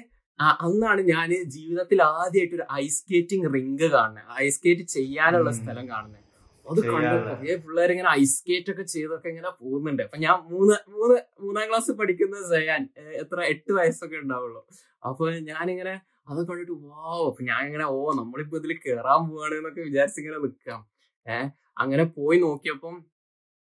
അന്നാണ് 0.64 1.02
ഞാൻ 1.10 1.30
ജീവിതത്തിൽ 1.56 1.98
ആദ്യമായിട്ട് 2.02 2.54
ഒരു 2.54 2.66
ഐസ് 2.82 2.96
സ്കേറ്റിംഗ് 2.96 3.50
റിങ്ക് 3.54 3.86
കാണുന്നത് 3.96 4.30
ഐസ് 4.44 4.56
സ്കേറ്റ് 4.58 4.84
ചെയ്യാനുള്ള 4.96 5.50
സ്ഥലം 5.58 5.84
കാണുന്നത് 5.90 6.23
അത് 6.70 6.80
കണ്ട്. 6.86 7.16
പിള്ളേർ 7.64 7.90
ഇങ്ങനെ 7.94 8.10
ഐസ് 8.20 8.34
സ്കേറ്റ് 8.38 8.70
ഒക്കെ 8.72 8.84
ചെയ്തൊക്കെ 8.94 9.28
ഇങ്ങനെ 9.32 9.50
പോകുന്നുണ്ട്. 9.60 10.02
അപ്പൊ 10.06 10.18
ഞാൻ 10.26 10.36
മൂന്ന് 10.50 10.76
മൂന്ന് 10.94 11.16
മൂന്നാം 11.44 11.66
ക്ലാസ് 11.70 11.92
പഠിക്കുന്ന 12.00 12.42
സയാൻ 12.52 12.82
എത്ര 13.22 13.38
എട്ട് 13.52 13.70
വയസ്സൊക്കെ 13.78 14.18
ഉണ്ടാവുള്ളൂ. 14.24 14.62
അപ്പൊ 15.02 15.24
ഞാനിങ്ങനെ 15.50 15.94
അത് 16.32 16.40
കണ്ടിട്ട് 16.48 16.74
വാ 16.84 17.00
അപ്പൊ 17.30 17.42
ഞാൻ 17.50 17.62
ഇങ്ങനെ 17.68 17.86
ഓ 17.94 17.98
നമ്മളിപ്പോ 18.20 18.56
ഇതിൽ 18.60 18.72
കേറാൻ 18.86 19.22
പോവാണ് 19.30 19.54
എന്നൊക്കെ 19.58 19.82
വിചാരിച്ച് 19.88 20.20
ഇങ്ങനെ 20.22 20.38
നിൽക്കാം 20.44 20.80
ഏഹ് 21.26 21.48
അങ്ങനെ 21.82 22.04
പോയി 22.16 22.38
നോക്കിയപ്പം 22.44 22.94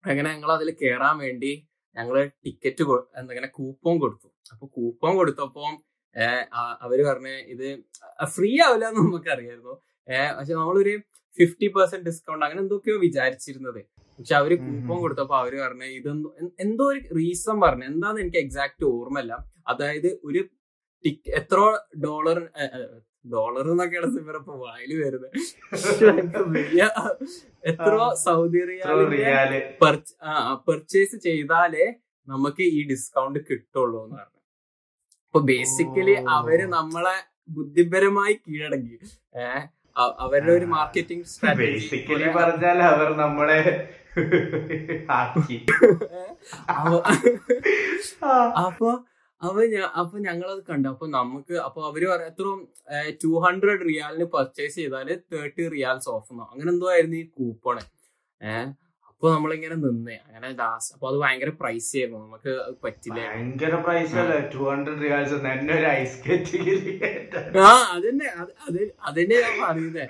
അങ്ങനെ 0.04 0.28
ഞങ്ങൾ 0.34 0.52
അതിൽ 0.58 0.70
കേറാൻ 0.82 1.16
വേണ്ടി 1.26 1.52
ഞങ്ങൾ 1.98 2.16
ടിക്കറ്റ് 2.46 2.84
എന്തെങ്കിലും 3.20 3.52
കൂപ്പൺ 3.60 3.96
കൊടുത്തു. 4.04 4.28
അപ്പൊ 4.54 4.66
കൂപ്പൺ 4.78 5.14
കൊടുത്തപ്പം 5.20 5.74
അവർ 6.86 7.00
പറഞ്ഞ് 7.10 7.34
ഇത് 7.54 7.68
ഫ്രീ 8.36 8.52
ആവില്ല 8.66 8.86
എന്ന് 8.92 9.02
നമുക്ക് 9.08 9.30
അറിയായിരുന്നു 9.36 9.74
ഏഹ് 10.08 10.32
പക്ഷെ 10.38 10.54
നമ്മളൊരു 10.54 10.94
ഫിഫ്റ്റി 11.38 11.68
പെർസെന്റ് 11.68 12.06
ഡിസ്കൗണ്ട് 12.06 12.46
അങ്ങനെ 12.46 12.62
എന്തൊക്കെയോ 12.62 12.98
വിചാരിച്ചിരുന്നത്. 13.00 13.82
പക്ഷെ 14.20 14.36
അവർ 14.36 14.52
കൂപ്പൺ. 14.56 14.96
കൊടുത്തപ്പോ 15.00 15.36
അവർ 15.38 15.54
പറഞ്ഞു 15.56 15.84
ഇതെന്തോ 15.84 16.30
എന്തോ 16.60 16.84
ഒരു 16.84 17.02
റീസൺ 17.18 17.62
പറഞ്ഞു. 17.62 17.86
എന്താന്ന് 17.86 18.22
എനിക്ക് 18.22 18.38
എക്സാക്ട് 18.38 18.86
ഓർമ്മല്ല 18.86 19.34
അതായത് 19.68 20.20
ഒരു 20.24 20.42
ടിക്ക് 21.06 21.30
എത്രോ 21.32 21.66
ഡോളർ 22.06 22.38
ഡോളർ 23.26 23.72
എന്നൊക്കെയാണ് 23.72 24.10
സിമറപ്പോ 24.16 24.54
വായിൽ 24.58 24.92
വരുന്നത്. 25.04 25.32
എത്ര 27.64 27.94
സൗദി 28.26 28.62
റിയാൽ. 28.70 29.54
പെർച്ചേസ് 30.68 31.16
ചെയ്താലേ 31.16 31.88
നമുക്ക് 32.28 32.64
ഈ 32.78 32.88
ഡിസ്കൗണ്ട് 32.88 33.40
കിട്ടുള്ളൂ 33.50 34.04
എന്ന് 34.04 34.16
പറഞ്ഞു. 34.16 34.40
അപ്പൊ 35.26 35.40
ബേസിക്കലി. 35.40 36.16
അവർ 36.38 36.60
നമ്മളെ 36.70 37.18
ബുദ്ധിപരമായി 37.50 38.34
കീഴടങ്ങി. 38.34 38.96
ഏഹ് 39.36 39.64
അവരുടെ 40.22 40.52
ഒരു 40.52 40.68
മാർക്കറ്റിംഗ് 40.74 41.26
സ്ട്രാറ്റജി 41.26 42.00
പറഞ്ഞാൽ 42.38 42.80
അവർ 42.90 43.10
നമ്മളെ 43.18 43.60
ആ. 48.24 48.34
അപ്പൊ 48.62 48.90
അപ്പൊ 49.42 49.62
അപ്പൊ 49.96 50.16
ഞങ്ങളത് 50.20 50.62
കണ്ടു. 50.64 50.88
അപ്പൊ 50.90 51.06
നമുക്ക് 51.10 51.56
അപ്പൊ 51.60 51.82
അവർ 51.86 52.04
എത്രയും 52.26 52.60
ടു 53.24 53.32
ഹൺഡ്രഡ് 53.46 53.86
റിയാലിന് 53.88 54.26
പർച്ചേസ് 54.34 54.76
ചെയ്താൽ 54.76 55.10
തേർട്ടി 55.32 55.66
റിയാൽസ് 55.70 56.10
ഓഫ് 56.10 56.30
എന്നോ 56.32 56.46
അങ്ങനെ 56.52 56.70
എന്തോ 56.72 56.90
ആയിരുന്നു 56.92 57.18
ഈ 57.18 57.26
കൂപ്പണ് 57.38 57.84
ഏഹ് 58.42 58.68
അപ്പൊ 59.20 59.34
നമ്മളിങ്ങനെ 59.34 59.76
നിന്നേ. 59.76 60.20
അങ്ങനെ 60.28 60.50
ലാസ്റ്റ് 60.60 60.96
അപ്പൊ 60.96 61.10
അത് 61.10 61.18
ഭയങ്കര 61.18 61.50
പ്രൈസ് 61.50 61.98
ആയിരുന്നു. 61.98 62.20
നമുക്ക് 62.26 62.52
പറ്റില്ല. 62.84 63.20
ഭയങ്കര 63.32 63.76
പ്രൈസ് 63.76 64.16
അല്ലേ? 64.16 64.50
ടു 64.54 64.58
ഹൺഡ്രഡ് 64.70 65.02
റിയാൽസ് 65.02 65.34
എന്നെ 65.34 65.74
ഒരു 65.80 65.86
ഐസ് 65.86 66.20
ആ 67.58 67.74
അതന്നെ. 67.96 68.26
അത് 68.26 68.52
അത് 68.68 68.92
അതന്നെ 69.02 69.42
ഞാൻ 69.42 69.58
പറയുന്നേ. 69.66 70.06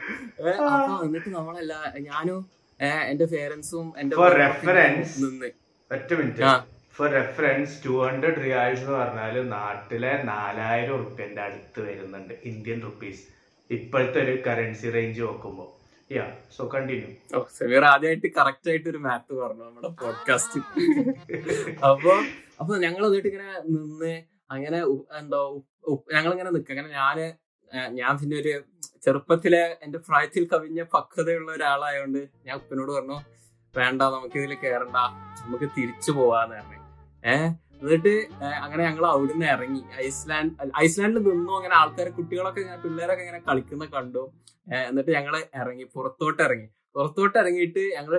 അപ്പൊ 0.49 1.05
എന്നിട്ട് 1.05 1.29
നമ്മളെല്ലാ 1.29 1.93
ഞാനും 1.99 2.49
എന്റെ 3.11 3.25
പേരൻസും 3.25 3.93
എന്റെ 3.97 4.15
റെഫറൻസ് 4.15 5.23
നിന്ന്. 5.23 5.49
ഒറ്റ 5.91 6.13
minute 6.13 6.43
for 6.97 7.09
reference 7.09 7.85
two 7.85 8.05
hundred 8.05 8.45
riyals 8.45 8.81
എന്ന് 8.81 8.93
പറഞ്ഞാൽ 8.93 9.49
നാട്ടിലെ 9.49 10.23
നാലായിരം 10.23 10.97
റുപ്യന്റെ 10.97 11.41
അടുത്ത് 11.41 11.81
വരുന്നുണ്ട് 11.89 12.33
ഇന്ത്യൻ 12.43 12.81
റുപ്പീസ് 12.81 13.23
ഇപ്പോഴത്തെ 13.69 14.23
ഒരു 14.23 14.41
കറൻസി 14.47 14.89
റേഞ്ച് 14.89 15.21
നോക്കുമ്പോ. 15.21 15.65
യാ 15.65 15.77
സോ 16.51 16.63
കണ്ടിന്യൂ 16.67 17.09
സമീർ 17.49 17.83
ആദ്യമായിട്ട് 17.83 18.27
കറക്റ്റ് 18.35 18.69
ആയിട്ട് 18.69 18.89
ഒരു 18.89 18.97
മാത്ത് 18.97 19.33
പറഞ്ഞു 19.33 19.63
നമ്മുടെ 19.65 19.89
പോഡ്കാസ്റ്റ് 19.95 20.59
അപ്പൊ 21.85 22.13
അപ്പൊ 22.59 22.77
ഞങ്ങൾ 22.77 23.05
എന്നിട്ട് 23.05 23.27
ഇങ്ങനെ 23.27 23.49
നിന്ന് 23.69 24.13
അങ്ങനെ 24.51 24.79
എന്തോ 25.19 25.41
ഞങ്ങൾ 26.11 26.31
ഇങ്ങനെ 26.31 26.51
നിൽക്കുക 26.51 26.73
അങ്ങനെ 26.73 26.89
ഞാൻ 26.93 27.19
ഞാൻ 27.93 28.17
പിന്നെ 28.17 28.37
ഒരു 28.37 28.53
ചെറുപ്പത്തിലെ 29.01 29.63
എന്റെ 29.81 29.99
പ്രായത്തിൽ 29.99 30.47
കവിഞ്ഞ 30.47 30.83
പക്വതയുള്ള 30.93 31.51
ഒരാളായോണ്ട് 31.51 32.21
ഞാൻ 32.45 32.57
ഉപ്പനോട് 32.57 32.91
പറഞ്ഞു 32.91 33.17
വേണ്ട 33.73 34.01
നമുക്ക് 34.01 34.37
ഇതിൽ 34.39 34.53
കേറണ്ട. 34.63 34.97
നമുക്ക് 35.43 35.67
തിരിച്ചു 35.77 36.11
പോവാന്ന് 36.11 36.55
പറഞ്ഞു. 36.55 36.79
ഏഹ് 37.23 37.49
എന്നിട്ട് 37.81 38.13
അങ്ങനെ 38.62 38.81
ഞങ്ങൾ 38.83 39.05
അവിടുന്ന് 39.05 39.45
ഇറങ്ങി. 39.45 39.81
ഐസ്ലാൻഡ് 40.05 40.71
ഐസ്ലാൻഡിൽ 40.77 41.21
നിന്നു. 41.29 41.51
അങ്ങനെ 41.51 41.75
ആൾക്കാർ 41.75 42.09
കുട്ടികളൊക്കെ 42.09 42.59
ഇങ്ങനെ 42.59 42.77
പിള്ളേരൊക്കെ 42.77 43.21
ഇങ്ങനെ 43.21 43.39
കളിക്കുന്ന 43.39 43.86
കണ്ടു. 43.86 44.24
എന്നിട്ട് 44.89 45.12
ഞങ്ങൾ 45.12 45.36
ഇറങ്ങി 45.55 45.83
പുറത്തോട്ട് 45.83 46.41
ഇറങ്ങി. 46.43 46.67
പുറത്തോട്ട് 46.95 47.38
ഇറങ്ങിയിട്ട് 47.38 47.79
ഞങ്ങൾ 47.98 48.13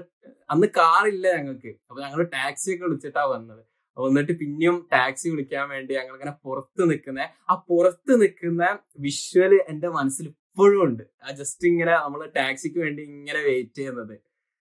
അന്ന് 0.50 0.66
കാറില്ല 0.66 1.36
ഞങ്ങൾക്ക്. 1.36 1.68
അപ്പൊ 1.88 2.00
ഞങ്ങൾ 2.02 2.22
ടാക്സി 2.22 2.74
ഒക്കെ 2.74 2.84
വിളിച്ചിട്ടാ 2.84 3.24
വന്നത്. 3.24 3.62
അപ്പൊ 3.96 4.08
എന്നിട്ട് 4.08 4.32
പിന്നെയും 4.38 4.88
ടാക്സി 4.92 5.26
വിളിക്കാൻ 5.30 5.68
വേണ്ടി 5.68 5.92
ഞങ്ങൾ 5.94 6.14
ഇങ്ങനെ 6.14 6.34
പുറത്ത് 6.44 6.82
നിൽക്കുന്ന 6.90 7.20
ആ 7.50 7.54
പുറത്ത് 7.68 8.12
നിൽക്കുന്ന 8.22 8.62
വിഷ്വൽ 8.98 9.54
എന്റെ 9.68 9.88
മനസ്സിൽ 9.88 10.26
ഇപ്പോഴും 10.26 10.82
ഉണ്ട്. 10.82 11.02
ആ 11.24 11.30
ജസ്റ്റ് 11.30 11.66
ഇങ്ങനെ 11.66 11.92
നമ്മൾ 11.92 12.26
ടാക്സിക്ക് 12.36 12.78
വേണ്ടി 12.78 13.02
ഇങ്ങനെ 13.02 13.40
വെയിറ്റ് 13.42 13.76
ചെയ്യുന്നത്. 13.76 14.14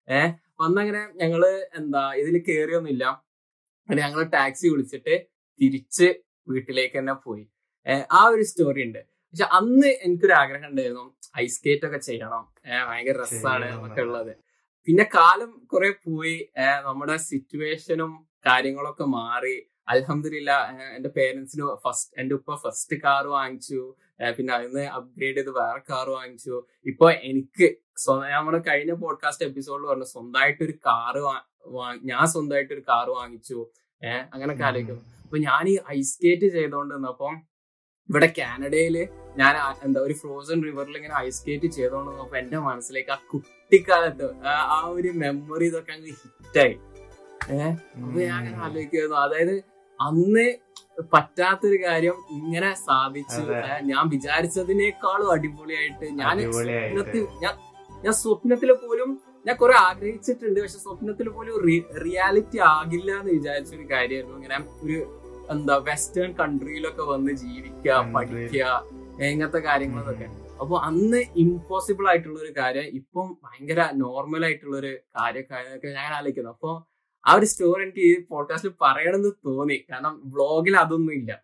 ഏഹ് 0.07 0.31
വന്നങ്ങനെ 0.61 1.01
ഞങ്ങൾ 1.15 1.43
എന്താ 1.75 2.13
ഇതിൽ 2.13 2.43
കേറിയൊന്നുമില്ല. 2.47 3.05
അങ്ങനെ 3.89 4.01
ഞങ്ങൾ 4.07 4.23
ടാക്സി 4.23 4.67
വിളിച്ചിട്ട് 4.67 5.13
തിരിച്ച് 5.59 6.07
വീട്ടിലേക്ക് 6.47 6.99
തന്നെ 6.99 7.13
പോയി 7.13 7.45
ആ 8.11 8.21
ഒരു 8.33 8.43
സ്റ്റോറി 8.49 8.81
ഉണ്ട് 8.87 8.99
പക്ഷെ 9.29 9.45
അന്ന് 9.57 9.87
എനിക്കൊരു 10.05 10.33
ആഗ്രഹം 10.33 10.67
ഉണ്ടായിരുന്നു 10.69 11.05
ഐസ് 11.39 11.55
സ്കേറ്റ് 11.55 11.85
ഒക്കെ 11.87 11.97
ചെയ്യണം. 11.97 12.43
ഭയങ്കര 12.89 13.15
രസമാണ് 13.21 13.65
നമുക്ക് 13.71 14.01
ഉള്ളത്. 14.01 14.31
പിന്നെ 14.87 15.05
കാലം 15.15 15.51
കുറെ 15.73 15.89
പോയി. 16.05 16.37
നമ്മുടെ 16.85 17.17
സിറ്റുവേഷനും 17.17 18.11
കാര്യങ്ങളൊക്കെ 18.45 19.05
മാറി. 19.17 19.55
അലഹമില്ല 19.87 20.51
എന്റെ 20.95 21.09
പേരൻസിന് 21.09 21.67
ഫസ്റ്റ് 21.83 22.19
എന്റെ 22.21 22.35
ഉപ്പ 22.35 22.55
ഫസ്റ്റ് 22.55 22.95
കാർ 23.03 23.27
വാങ്ങിച്ചു. 23.27 23.81
പിന്നെ 24.37 24.53
അതിന്ന് 24.53 24.83
അപ്ഗ്രേഡ് 24.97 25.37
ചെയ്ത് 25.37 25.51
വേറെ 25.59 25.81
കാർ 25.89 26.09
വാങ്ങിച്ചു. 26.09 26.55
ഇപ്പൊ 26.85 27.11
എനിക്ക് 27.11 27.67
സ്വ- 27.99 28.17
നമ്മുടെ 28.29 28.59
കഴിഞ്ഞ 28.67 28.91
പോഡ്കാസ്റ്റ് 29.01 29.45
എപ്പിസോഡിൽ 29.45 29.85
പറഞ്ഞു 29.87 30.07
സ്വന്തമായിട്ട് 30.11 30.61
ഒരു 30.63 30.75
കാറ് 30.87 31.21
ഞാൻ 32.03 32.23
സ്വന്തമായിട്ട് 32.33 32.73
ഒരു 32.73 32.83
കാർ 32.87 33.07
വാങ്ങിച്ചു. 33.15 33.57
ഏഹ് 34.01 34.23
അങ്ങനൊക്കെ 34.33 34.63
ആലോചിക്കുന്നു 34.63 35.03
അപ്പൊ 35.23 35.37
ഞാൻ 35.43 35.63
ഈ 35.67 35.75
ഐസ് 35.93 36.11
സ്കേറ്റ് 36.11 36.47
ചെയ്തോണ്ട് 36.53 36.93
നിന്നപ്പം 36.95 37.33
ഇവിടെ 38.09 38.27
കാനഡയിൽ 38.37 38.95
ഞാൻ 39.37 39.55
എന്താ 39.83 39.99
ഒരു 40.01 40.15
ഫ്രോസൺ 40.19 40.59
റിവറിൽ 40.63 40.95
ഇങ്ങനെ 40.97 41.15
ഐസ് 41.19 41.37
സ്കേറ്റ് 41.37 41.67
ചെയ്തോണ്ട് 41.75 42.09
നിന്നപ്പോ 42.11 42.37
എന്റെ 42.37 42.59
മനസ്സിലേക്ക് 42.65 43.11
ആ 43.11 43.19
കുട്ടിക്കാലത്ത് 43.31 44.27
ആ 44.69 44.79
ഒരു 44.93 45.11
മെമ്മറി 45.19 45.65
ഇതൊക്കെ 45.65 45.93
അങ്ങ് 45.93 46.13
ഹിറ്റായി 46.15 46.75
ഏഹ് 47.51 47.73
അപ്പൊ 47.97 48.17
ഞാൻ 48.21 48.33
അങ്ങനെ 48.39 48.57
ആലോചിക്കുന്നു 48.63 49.17
അതായത് 49.17 49.55
അന്ന് 49.99 50.47
പറ്റാത്തൊരു 51.11 51.77
കാര്യം 51.83 52.15
ഇങ്ങനെ 52.31 52.69
സാധിച്ചു. 52.81 53.41
ഞാൻ 53.85 54.03
വിചാരിച്ചതിനേക്കാളും 54.09 55.29
അടിപൊളിയായിട്ട് 55.31 56.05
ഞാൻ 56.17 56.35
ഇന്നത്തെ 56.41 57.19
ഞാൻ 57.41 57.53
ഞാൻ 58.03 58.13
സ്വപ്നത്തിൽ 58.13 58.73
പോലും 58.73 59.21
ഞാൻ 59.47 59.55
കുറെ 59.55 59.73
ആഗ്രഹിച്ചിട്ടുണ്ട് 59.73 60.59
പക്ഷെ 60.59 60.77
സ്വപ്നത്തിൽ 60.77 61.29
പോലും 61.29 61.65
റിയാലിറ്റി 62.05 62.57
ആകില്ല 62.57 63.19
എന്ന് 63.19 63.31
വിചാരിച്ച 63.31 63.75
ഒരു 63.75 63.89
കാര്യമായിരുന്നു 63.91 64.35
ഇങ്ങനെ 64.35 64.57
ഒരു 64.83 65.19
എന്താ 65.49 65.77
വെസ്റ്റേൺ 65.77 66.33
കൺട്രിയിലൊക്കെ 66.33 67.01
വന്ന് 67.01 67.31
ജീവിക്കുക. 67.31 68.13
പഠിക്കുക 68.15 68.65
ഇങ്ങനത്തെ 69.23 69.59
കാര്യങ്ങളൊക്കെ. 69.59 70.27
അപ്പൊ 70.61 70.77
അന്ന് 70.77 71.23
ഇമ്പോസിബിൾ 71.35 72.07
ആയിട്ടുള്ള 72.07 72.39
ഒരു 72.39 72.53
കാര്യം 72.57 72.83
ഇപ്പം 72.83 73.37
ഭയങ്കര 73.43 73.89
നോർമൽ 73.93 74.45
ആയിട്ടുള്ള 74.45 74.77
ഒരു 74.77 74.97
കാര്യമൊക്കെ 75.21 75.87
ഞാൻ 75.87 76.13
ആലോചിക്കുന്നു. 76.13 76.49
അപ്പൊ 76.49 76.83
ആ 77.27 77.33
ഒരു 77.33 77.45
സ്റ്റോറി 77.45 77.83
എനിക്ക് 77.83 77.99
ഈ 77.99 78.23
പോഡ്കാസ്റ്റിൽ 78.29 78.73
പറയണമെന്ന് 78.81 79.29
തോന്നി. 79.45 79.85
കാരണം 79.91 80.21
വ്ളോഗിൽ 80.25 80.77
അതൊന്നും 80.77 81.13
ഇല്ല. 81.13 81.43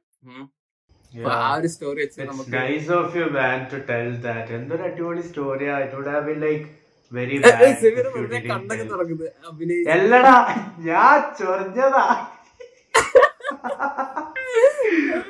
ആ 1.35 1.51
ഒരു 1.55 1.69
സ്റ്റോറി 1.73 1.99
വെച്ച് 2.01 2.19
It's 2.19 2.31
നമുക്ക് 2.31 2.51
nice 2.57 2.87
of 2.91 3.15
you, 3.15 3.27
man, 3.31 3.59
to 3.69 3.79
tell 3.83 4.09
that. 4.21 4.47
എന്തൊരു 4.57 4.83
അടിപൊളി 4.87 5.23
സ്റ്റോറിയാ 5.27 5.75
it 5.83 5.95
would 5.97 6.11
have 6.11 6.25
been 6.27 6.39
like 6.41 6.65
very 7.11 7.35
uh, 7.39 7.51
uh, 7.59 7.67
Sameer 7.81 8.05
വെറുതെ 8.13 8.39
കണ്ണൊക്കെ 8.47 8.85
തുറക്കുന്നത് 8.91 9.29
അഭിനയിച്ച് 9.49 9.91
എല്ലടാ 9.95 10.35
ഞാൻ 10.87 11.19
ചൊറിഞ്ഞതാ. 11.39 12.05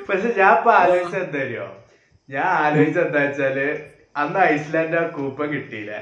പക്ഷെ 0.08 0.28
ഞാൻ 0.38 0.52
ഇപ്പൊ 0.56 0.70
ആലോചിച്ച 0.78 1.16
എന്താ 1.24 1.42
ഞാൻ 2.28 2.48
ആലോചിച്ച 2.62 2.98
എന്താ 3.00 3.20
വെച്ചാൽ 3.24 3.58
അന്ന് 4.16 4.38
ഐസ്ലാൻഡ് 4.48 4.96
ആ 4.96 5.04
കൂപ്പൺ 5.16 5.48
കിട്ടിയില്ല. 5.54 5.92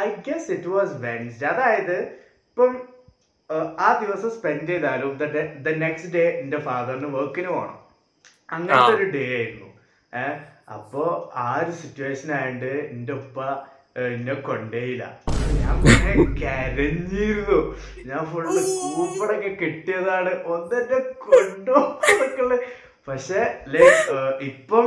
I 0.00 0.08
guess 0.26 0.50
it 0.56 0.70
was 0.74 0.94
Wednesday 1.02 1.46
അതായത് 1.52 1.96
ഇപ്പം 2.48 2.72
ആ 3.78 3.88
ദിവസം 4.02 4.30
സ്പെൻഡ് 4.36 4.68
ചെയ്താലും 4.70 5.10
ദ 5.64 5.72
നെക്സ്റ്റ് 5.82 6.12
ഡേ 6.14 6.24
എന്റെ 6.42 6.58
ഫാദറിന് 6.66 7.08
വർക്കിന് 7.16 7.50
പോകണം 7.50 7.80
അങ്ങനത്തെ 8.54 8.94
ഒരു 8.98 9.06
ഡേ 9.14 9.24
ആയിരുന്നു. 9.36 9.70
ഏഹ് 10.12 10.36
അപ്പോ 10.74 11.04
ആ 11.44 11.48
ഒരു 11.62 11.72
സിറ്റുവേഷൻ 11.82 12.28
ആയിട്ട് 12.38 12.72
എന്റെ 12.94 13.12
ഉപ്പ 13.20 13.40
എന്നെ 14.12 14.34
കൊണ്ടേയില്ല. 14.48 15.04
ഞാൻ 15.58 15.74
പിന്നെ 15.82 16.12
കരഞ്ഞിരുന്നു. 16.40 17.58
ഞാൻ 18.08 18.22
ഫുള്ള് 18.30 18.62
കൂപ്പടൊക്കെ 18.94 19.50
കിട്ടിയതാണ്. 19.62 20.32
ഒന്നെന്നെ 20.54 21.00
കൊണ്ടോ 21.26 21.78
പക്ഷെ 23.08 23.40
ലൈക്ക് 23.74 24.16
ഇപ്പം 24.50 24.86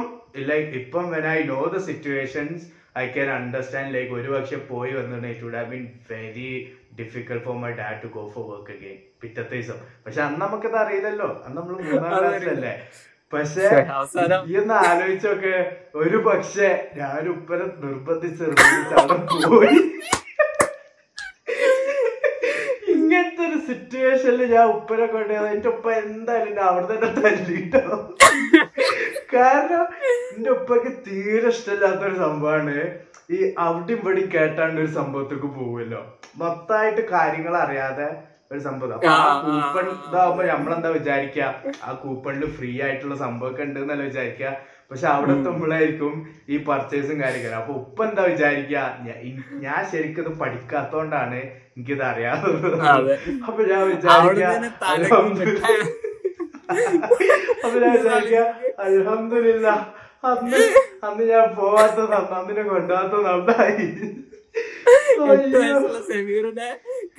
ലൈക്ക് 0.49 0.73
ഇപ്പം 0.81 1.05
when 1.13 1.25
I 1.35 1.37
know 1.51 1.59
the 1.75 1.79
situations 1.89 2.63
I 3.01 3.05
can 3.15 3.29
understand 3.37 3.93
like 3.95 4.13
ഒരു 4.19 4.29
പക്ഷെ 4.35 4.57
പോയി 4.71 4.91
വന്നിട്ടുണ്ടെങ്കിൽ 4.97 5.35
it 5.35 5.45
would 5.47 5.59
have 5.59 5.69
been 5.73 5.85
very 6.11 6.51
difficult 6.99 7.43
for 7.47 7.57
my 7.63 7.71
dad 7.81 7.99
to 8.03 8.09
go 8.15 8.23
for 8.35 8.45
work 8.51 8.71
again 8.77 8.99
പിറ്റത്തെ 9.21 9.55
ദിവസം. 9.55 9.79
പക്ഷെ 10.05 10.21
അന്ന് 10.27 10.39
നമുക്കത് 10.45 10.77
അറിയില്ലല്ലോ. 10.83 11.29
അന്ന് 11.45 11.57
നമ്മൾ 11.61 11.75
മൂന്നാം. 11.89 12.17
ക്ലാസ്സിലല്ലേ 12.19 12.73
പക്ഷെ 13.33 13.65
ഒന്ന് 14.59 14.75
ആലോചിച്ചൊക്കെ 14.89 15.55
ഒരു 16.01 16.17
പക്ഷെ 16.27 16.67
ഞാൻ 16.99 17.23
ഉപ്പനെ 17.33 17.65
നിർബന്ധിച്ച് 17.85 18.43
നിർബന്ധിച്ച് 18.43 18.95
അവിടെ 19.01 19.17
പോയി. 19.53 19.79
ഇങ്ങനത്തെ 22.93 23.41
ഒരു 23.49 23.57
സിറ്റുവേഷനിൽ 23.69 24.41
ഞാൻ 24.53 24.65
ഉപ്പനെ 24.75 25.07
കൊണ്ടുപോയത് 25.15 25.49
എന്റെ 25.55 25.69
ഉപ്പ 25.73 25.87
എന്തായാലും 26.03 26.49
എന്നെ 26.51 26.63
അവിടെ 26.69 26.87
തന്നെ 26.93 27.09
തല്ലിട്ടോ. 27.21 27.83
കാരണം 29.33 29.85
എന്റെ 30.35 30.49
ഉപ്പക്ക് 30.57 30.91
തീരെ 31.07 31.49
ഇഷ്ടമില്ലാത്തൊരു 31.55 32.17
സംഭവമാണ് 32.25 32.77
ഈ 33.35 33.39
അവിടെ 33.65 33.93
ഇവിടെ 33.97 34.23
കേട്ടാണ്ട് 34.35 34.79
ഒരു 34.83 34.91
സംഭവത്തേക്ക് 34.99 35.49
പോവുമല്ലോ. 35.59 36.01
മൊത്തമായിട്ട് 36.41 37.03
കാര്യങ്ങൾ 37.15 37.53
അറിയാതെ 37.65 38.09
ഒരു 38.51 38.61
സംഭവം 38.61 38.93
അപ്പൊ 38.97 39.09
ആ 39.13 39.23
കൂപ്പൺ. 39.45 39.85
ഇതാവുമ്പോ 40.05 40.43
നമ്മളെന്താ 40.47 40.89
വിചാരിക്കുക 40.95 41.45
ആ 41.83 41.93
കൂപ്പണിൽ 42.01 42.43
ഫ്രീ 42.53 42.71
ആയിട്ടുള്ള 42.83 43.15
സംഭവമൊക്കെ 43.21 43.63
ഉണ്ട് 43.63 43.79
എന്നല്ല 43.81 44.03
വിചാരിക്കുക 44.03 44.51
പക്ഷെ 44.91 45.07
അവിടെ 45.09 45.31
എത്തുമ്പോഴായിരിക്കും 45.35 46.13
ഈ 46.49 46.57
പർച്ചേസും 46.65 47.17
കാര്യങ്ങളും. 47.21 47.57
അപ്പൊ 47.57 47.73
ഉപ്പ 47.81 47.97
എന്താ 48.05 48.23
വിചാരിക്കുക 48.27 48.77
ഞാ- 49.05 49.19
ഞാൻ 49.63 49.81
ശരിക്കും 49.91 50.23
ഇത് 50.23 50.31
പഠിക്കാത്തോണ്ടാണ് 50.41 51.39
എനിക്കിത് 51.71 52.03
അറിയാവുന്നത് 52.05 52.69
അതെ. 52.91 53.15
അപ്പൊ 53.47 53.61
ഞാൻ 53.65 53.81
വിചാരിക്കുക. 53.89 54.45
അപ്പൊ 57.59 57.77
ഞാൻ 57.77 57.91
വിചാരിക്കുക 57.97 58.41
അലഹമില്ല 58.79 59.67
അന്ന് 60.23 60.61
അന്ന് 61.03 61.23
ഞാൻ 61.31 61.45
പോവാത്ത 61.55 61.99
നന്ന 62.07 62.33
അന്നിനെ 62.37 62.63
കൊണ്ടുപോകാത്ത 62.65 63.15
നന്നായി 63.27 63.85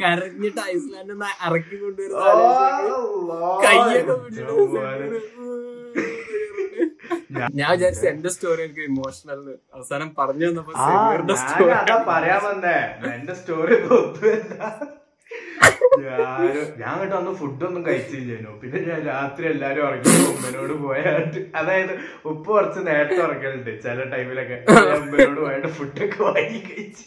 കരഞ്ഞിട്ട് 0.00 0.60
ഐസ്ലാൻഡിൽ 0.72 1.12
നിന്ന് 1.12 1.30
ഇറക്കി 1.46 1.76
കൊണ്ടുവരുന്ന. 1.82 2.24
കയ്യൊക്കെ 3.64 4.14
ഞാൻ 7.58 7.70
വിചാരിച്ചു 7.72 8.06
എന്റെ 8.10 8.30
സ്റ്റോറി 8.34 8.60
എനിക്ക് 8.66 8.84
ഇമോഷണൽ 8.90 9.40
അവസാനം 9.74 10.08
പറഞ്ഞു 10.18 10.46
തന്നപ്പോ 10.48 10.72
പറയാൻ 12.12 12.40
വന്നേ. 12.46 12.76
എന്റെ 13.16 13.34
സ്റ്റോറി 13.40 13.76
ഞാൻ 16.80 16.92
കേട്ടോ 17.00 17.16
അന്ന് 17.18 17.32
ഫുഡൊന്നും 17.40 17.82
കഴിച്ചില്ലേനു 17.86 18.50
പിന്നെ 18.62 18.80
ഞാൻ 18.88 19.00
രാത്രി 19.12 19.44
എല്ലാരും 19.52 19.82
ഉറങ്ങി 19.86 20.12
ഉമ്മനോട് 20.32 20.74
പോയാട്ട്. 20.84 21.40
അതായത് 21.60 21.92
ഉപ്പ് 22.30 22.48
കുറച്ച് 22.50 22.80
നേരത്തെ 22.88 23.20
ഉറങ്ങലുണ്ട്. 23.26 23.72
ചില 23.84 23.98
ടൈമിലൊക്കെ 24.14 24.58
ഉമ്മനോട് 24.98 25.40
പോയിട്ട് 25.40 25.68
ഫുഡൊക്കെ 25.78 26.20
വാങ്ങി 26.28 26.60
കഴിച്ച്. 26.68 27.06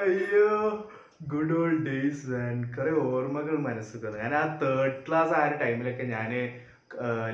അയ്യോ 0.00 0.48
ഗുഡ് 1.24 1.54
ഓൾഡ് 1.58 1.82
ഡേയ്സ് 1.86 2.26
മാൻ 2.32 2.58
കുറെ 2.74 2.92
ഓർമ്മകൾ 3.06 3.56
മനസ്സിൽ 3.66 4.04
ഞാൻ 4.16 4.34
ആ 4.34 4.44
തേർഡ് 4.62 4.98
ക്ലാസ് 5.06 5.32
ആ 5.32 5.42
ഒരു 5.46 5.56
ടൈമിലൊക്കെ 5.62 6.04
ഞാൻ 6.12 6.30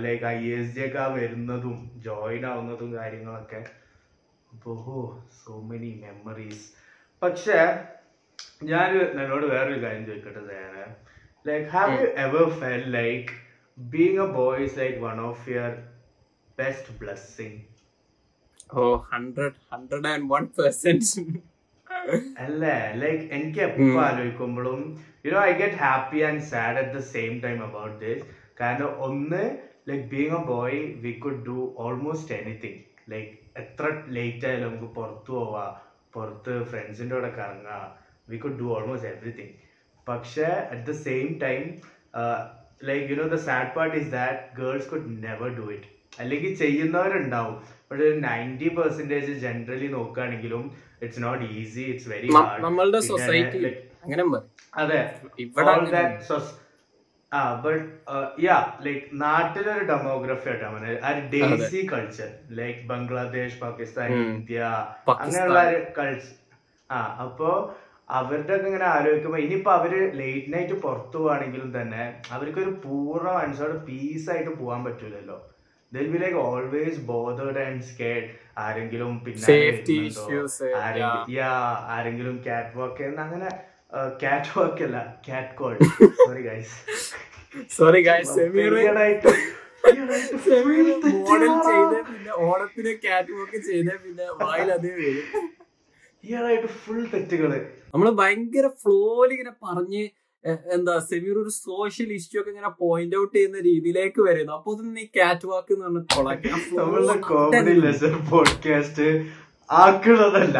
ലൈക്ക് 0.01 0.25
ഐ 0.29 0.39
എസ് 0.53 0.73
ജി 0.75 0.83
ഒക്കെ 0.87 1.05
വരുന്നതും 1.17 1.77
ജോയിൻ 2.07 2.43
ആവുന്നതും 2.47 2.91
കാര്യങ്ങളൊക്കെ. 2.95 3.61
ഓഹോ 4.67 4.99
സോ 5.39 5.53
മെനി 5.63 5.91
മെമ്മറീസ് 6.03 6.67
പക്ഷെ 7.23 7.59
ഞാൻ 8.65 8.91
എന്നോട് 9.15 9.47
വേറൊരു 9.47 9.81
കാര്യം 9.83 10.05
ചോദിക്കട്ടെ 10.07 10.43
ഞാൻ 10.57 10.75
like 11.47 11.67
have 11.69 11.95
you 11.97 12.07
ever 12.25 12.47
felt 12.61 12.85
like 12.93 13.33
being 13.79 14.21
a 14.21 14.29
boy 14.33 14.63
is 14.67 14.79
like 14.79 14.99
one 15.01 15.19
of 15.23 15.45
your 15.51 15.75
best 16.59 16.95
blessing 17.01 17.59
oh 18.75 18.85
hundred 19.13 19.59
hundred 19.73 20.09
and 20.09 20.29
one 20.31 20.47
percent 20.57 21.11
അല്ലേ? 22.43 22.75
ലൈക്ക് 22.95 23.23
എനിക്ക് 23.33 23.61
എപ്പോ 23.61 23.85
ആലോചിക്കുമ്പോഴും 24.03 24.81
you know 25.27 25.39
I 25.45 25.53
get 25.61 25.79
happy 25.83 26.21
and 26.29 26.45
sad 26.51 26.79
at 26.83 26.95
the 26.97 27.03
same 27.13 27.33
time 27.45 27.59
about 27.67 27.97
this 28.03 28.25
കാരണം 28.61 28.91
ഒന്ന് 29.07 29.43
like 29.89 30.07
being 30.13 30.37
a 30.39 30.43
boy 30.51 30.81
we 31.05 31.13
could 31.25 31.43
do 31.47 31.57
almost 31.79 32.35
anything 32.39 32.81
like 33.11 33.33
എത്ര 33.57 33.85
late 34.17 34.47
ആയാലും 34.49 34.67
നമുക്ക് 34.69 34.89
പുറത്തു 34.97 35.33
പോവാ 35.35 35.67
പുറത്ത് 36.15 36.55
ഫ്രണ്ട്സിന്റെ 36.71 37.15
കൂടെ 37.17 37.33
കറങ്ങാ 37.39 37.79
we 38.29 38.39
could 38.39 38.59
do 38.61 38.69
almost 38.77 39.11
everything 39.13 39.55
പക്ഷേ 40.07 40.49
at 40.73 40.85
the 40.89 40.95
same 41.05 41.29
time 41.43 41.63
like 42.83 43.07
you 43.11 43.17
know 43.17 43.29
the 43.29 43.39
sad 43.47 43.73
part 43.77 43.97
is 43.97 44.11
that 44.13 44.41
girls 44.59 44.89
could 44.91 45.11
never 45.25 45.51
do 45.59 45.67
it 45.73 45.91
അല്ലെങ്കിൽ 46.19 46.53
ചെയ്യുന്നവരുണ്ടാവും. 46.57 47.57
പക്ഷെ 47.89 48.07
നയന്റി 48.23 48.69
പെർസെന്റേജ് 48.77 49.33
ജനറലി 49.43 49.89
നോക്കുകയാണെങ്കിലും 49.89 50.63
it's 51.03 51.23
not 51.23 51.45
easy 51.55 51.83
it's 51.93 52.09
very 52.11 52.29
നമ്മളുടെ 52.67 53.01
സൊസൈറ്റി 53.11 53.61
അങ്ങനെ 54.05 54.23
അതെ. 54.75 55.01
ആ 57.33 57.41
but 57.63 57.81
yeah 58.43 58.57
like 58.85 59.07
നാട്ടിലൊരു 59.23 59.85
ഡെമോഗ്രഫി 59.89 60.49
ആയിട്ടാണ് 60.51 60.77
ആ 60.99 61.11
ഒരു 61.13 61.23
desi 61.33 61.81
culture 61.93 62.29
like 62.59 62.81
Bangladesh 62.91 63.59
Pakistan 63.63 64.07
India. 64.27 64.61
അങ്ങനെയുള്ള 65.25 65.59
ഒരു 65.71 65.81
കൾച്ചർ 65.99 66.35
ആ 66.91 67.01
അപ്പോ 67.25 67.51
അവരുടെ 68.11 68.53
ഒക്കെ 68.55 68.69
ഇങ്ങനെ 68.69 68.87
ആലോചിക്കുമ്പോ 68.91 69.39
ഇനിയിപ്പോ 69.39 69.71
അവർ 69.73 69.93
ലേറ്റ് 70.19 70.53
നൈറ്റ് 70.53 70.77
പുറത്തു 70.83 71.19
പോവാണെങ്കിലും 71.19 71.71
തന്നെ 71.77 72.03
അവർക്ക് 72.33 72.61
ഒരു 72.65 72.73
പൂർണ 72.85 73.29
മനസ്സോടെ 73.39 73.79
പീസ് 73.87 74.29
ആയിട്ട് 74.33 74.53
പോകാൻ 74.61 74.81
പറ്റൂലല്ലോ. 74.85 75.39
Like 75.93 76.39
always 76.45 77.01
bothered 77.07 77.63
and 77.67 77.85
scared 77.85 78.27
ആരെങ്കിലും 78.59 79.13
പിന്നെ 79.25 79.57
ആരെങ്കിലും 81.91 82.37
കാറ്റ് 82.47 82.79
വാക്ക് 82.79 83.05
അങ്ങനെ 83.19 83.49
കാറ്റ് 84.23 84.53
വാക്ക് 84.57 84.83
അല്ല 84.83 84.99
catcall 85.55 85.75
sorry 86.21 86.43
guys 86.43 86.75
sorry 87.77 88.01
guys 88.03 88.39
ഓണത്തിന് 92.45 92.93
കാറ്റ് 93.05 93.33
വർക്ക് 93.33 93.61
ചെയ്ത് 93.67 93.93
പിന്നെ 94.05 94.27
വായിൽ 94.41 94.71
അതേ 94.73 94.93
വരും 94.97 95.27
ഈയിടെയായിട്ട് 96.25 96.69
ഫുൾ 96.79 97.01
തെറ്റുകൾ. 97.07 97.51
നമ്മൾ 97.93 98.09
ഭയങ്കര 98.21 98.67
ഫ്ലോയിൽ 98.81 99.33
ഇങ്ങനെ 99.33 99.53
പറഞ്ഞ് 99.65 100.03
എന്താ 100.75 100.95
സെമീർ 101.09 101.37
ഒരു 101.43 101.53
സോഷ്യൽ 101.59 102.11
ഇഷ്യൂ 102.13 102.37
ഒക്കെ 102.41 102.51
ഇങ്ങനെ 102.51 102.71
പോയിന്റ് 102.83 103.17
ഔട്ട് 103.17 103.35
ചെയ്യുന്ന 103.37 103.59
രീതിയിലേക്ക് 103.69 104.21
വരുന്നു. 104.21 104.53
അപ്പൊ 104.53 104.71
തന്നെ 104.75 105.01
ഈ 105.03 105.09
കാറ്റ് 105.17 105.47
വാക്ക് 105.51 105.73
എന്ന് 105.75 105.87
പറഞ്ഞ 105.87 107.17
കോമഡി 107.29 107.75
ലെസൺ 107.85 108.15
പോഡ്കാസ്റ്റ് 108.31 109.09
ആക്കുന്നതല്ല 109.71 110.59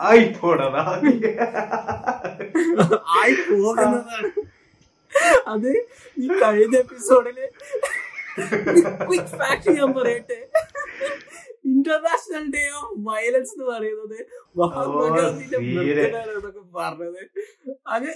ആയി 0.00 0.26
പോണതാ 0.38 0.82
ആയി 3.18 3.34
പോകുന്നതാണ് 3.48 4.30
അത് 5.52 5.70
ഈ 6.16 6.28
കഴിഞ്ഞ 6.42 6.74
എപ്പിസോഡിൽ 6.76 7.38
ക്വിക്ക് 9.02 9.32
ഫാക്ട് 9.40 9.70
ഞാൻ 9.78 9.90
പറയട്ടെ. 9.98 10.38
ഇന്റർനാഷണൽ 11.72 12.44
ഡേ 12.54 12.62
ഓഫ് 12.78 12.92
വയലൻസ് 13.08 13.52
എന്ന് 13.54 13.66
പറയുന്നത് 13.72 14.18
മഹാത്മാഗാന്ധിന്റെ 14.60 15.58
പറഞ്ഞത്. 16.76 17.22
അത് 17.86 18.10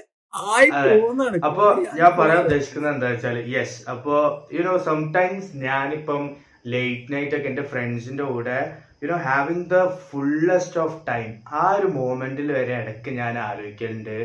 അപ്പൊ 1.48 1.64
ഞാൻ 1.98 2.10
പറയാൻ 2.18 2.40
ഉദ്ദേശിക്കുന്നത് 2.44 2.94
എന്താ 2.94 3.08
വെച്ചാൽ 3.12 3.36
യെസ് 3.52 3.76
അപ്പോ 3.90 4.16
യുനോ 4.52 4.74
സംടൈംസ് 4.86 5.50
ഞാനിപ്പം 5.62 6.22
ലേറ്റ് 6.66 7.12
നൈറ്റ് 7.12 7.36
ഒക്കെ 7.36 7.48
എന്റെ 7.48 7.64
ഫ്രണ്ട്സിന്റെ 7.64 8.24
കൂടെ 8.30 8.58
you know 9.02 9.18
having 9.24 9.66
the 9.70 9.78
fullest 10.06 10.80
of 10.80 10.96
time 11.08 11.28
ആ 11.54 11.64
ഒരു 11.76 11.88
മോമെന്റിൽ 11.96 12.48
വരെ 12.52 12.74
ഇടയ്ക്ക് 12.80 13.10
ഞാൻ 13.18 13.34
ആലോചിക്കലുണ്ട്. 13.44 14.16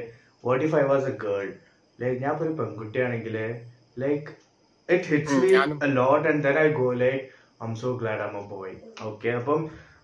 What 0.44 0.64
if 0.66 0.76
I 0.76 0.86
was 0.92 1.08
a 1.08 1.18
girl 1.24 1.48
like 2.00 2.20
ഞാൻ 2.22 2.32
ഇപ്പൊ 2.32 2.46
ഒരു 2.46 2.56
പെൺകുട്ടിയാണെങ്കിൽ 2.60 3.36
like 3.98 4.28
it 4.90 5.06
hits 5.12 5.38
me. 5.42 5.50
Lot 5.96 6.26
and 6.28 6.44
then 6.44 6.58
I 6.60 6.70
go 6.80 6.90
like 7.02 7.24
um 7.62 7.74
so 7.76 7.92
glad 7.98 8.22
I'm 8.22 8.36
a 8.38 8.46
boy 8.50 8.76
okay 9.04 9.30
അപ്പം 9.40 9.60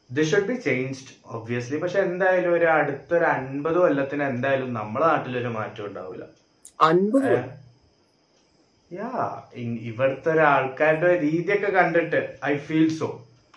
this 0.10 0.30
should 0.32 0.50
be 0.50 0.56
changed 0.67 1.13
obviously 1.36 1.78
പക്ഷെ 1.84 2.00
എന്തായാലും 2.08 2.52
ഒരു 2.58 2.67
അടുത്തൊരു 2.78 3.26
അൻപത് 3.36 3.78
കൊല്ലത്തിന് 3.84 4.24
എന്തായാലും 4.34 4.70
നമ്മുടെ 4.80 5.06
നാട്ടിലൊരു 5.12 5.52
മാറ്റം 5.58 5.86
ഉണ്ടാവില്ല 5.89 6.26
അൻപത് 6.89 7.32
യാ 8.91 9.10
ഇവിടുത്തെ 9.89 10.30
ഒരു 10.34 10.43
ആൾക്കാരുടെ 10.54 11.10
രീതിയൊക്കെ 11.26 11.70
കണ്ടിട്ട് 11.78 12.22
ഐ 12.52 12.54
ഫീൽ 12.67 12.88
സോ 13.00 13.10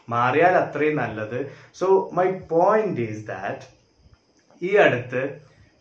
മാറിയാൽ 0.09 0.55
അത്രയും 0.63 0.97
നല്ലത്. 1.03 1.39
So 1.81 1.87
my 2.19 2.27
point 2.53 3.05
is 3.11 3.23
that 3.29 3.67
ഈ 4.63 4.71
അടുത്ത് 4.85 5.23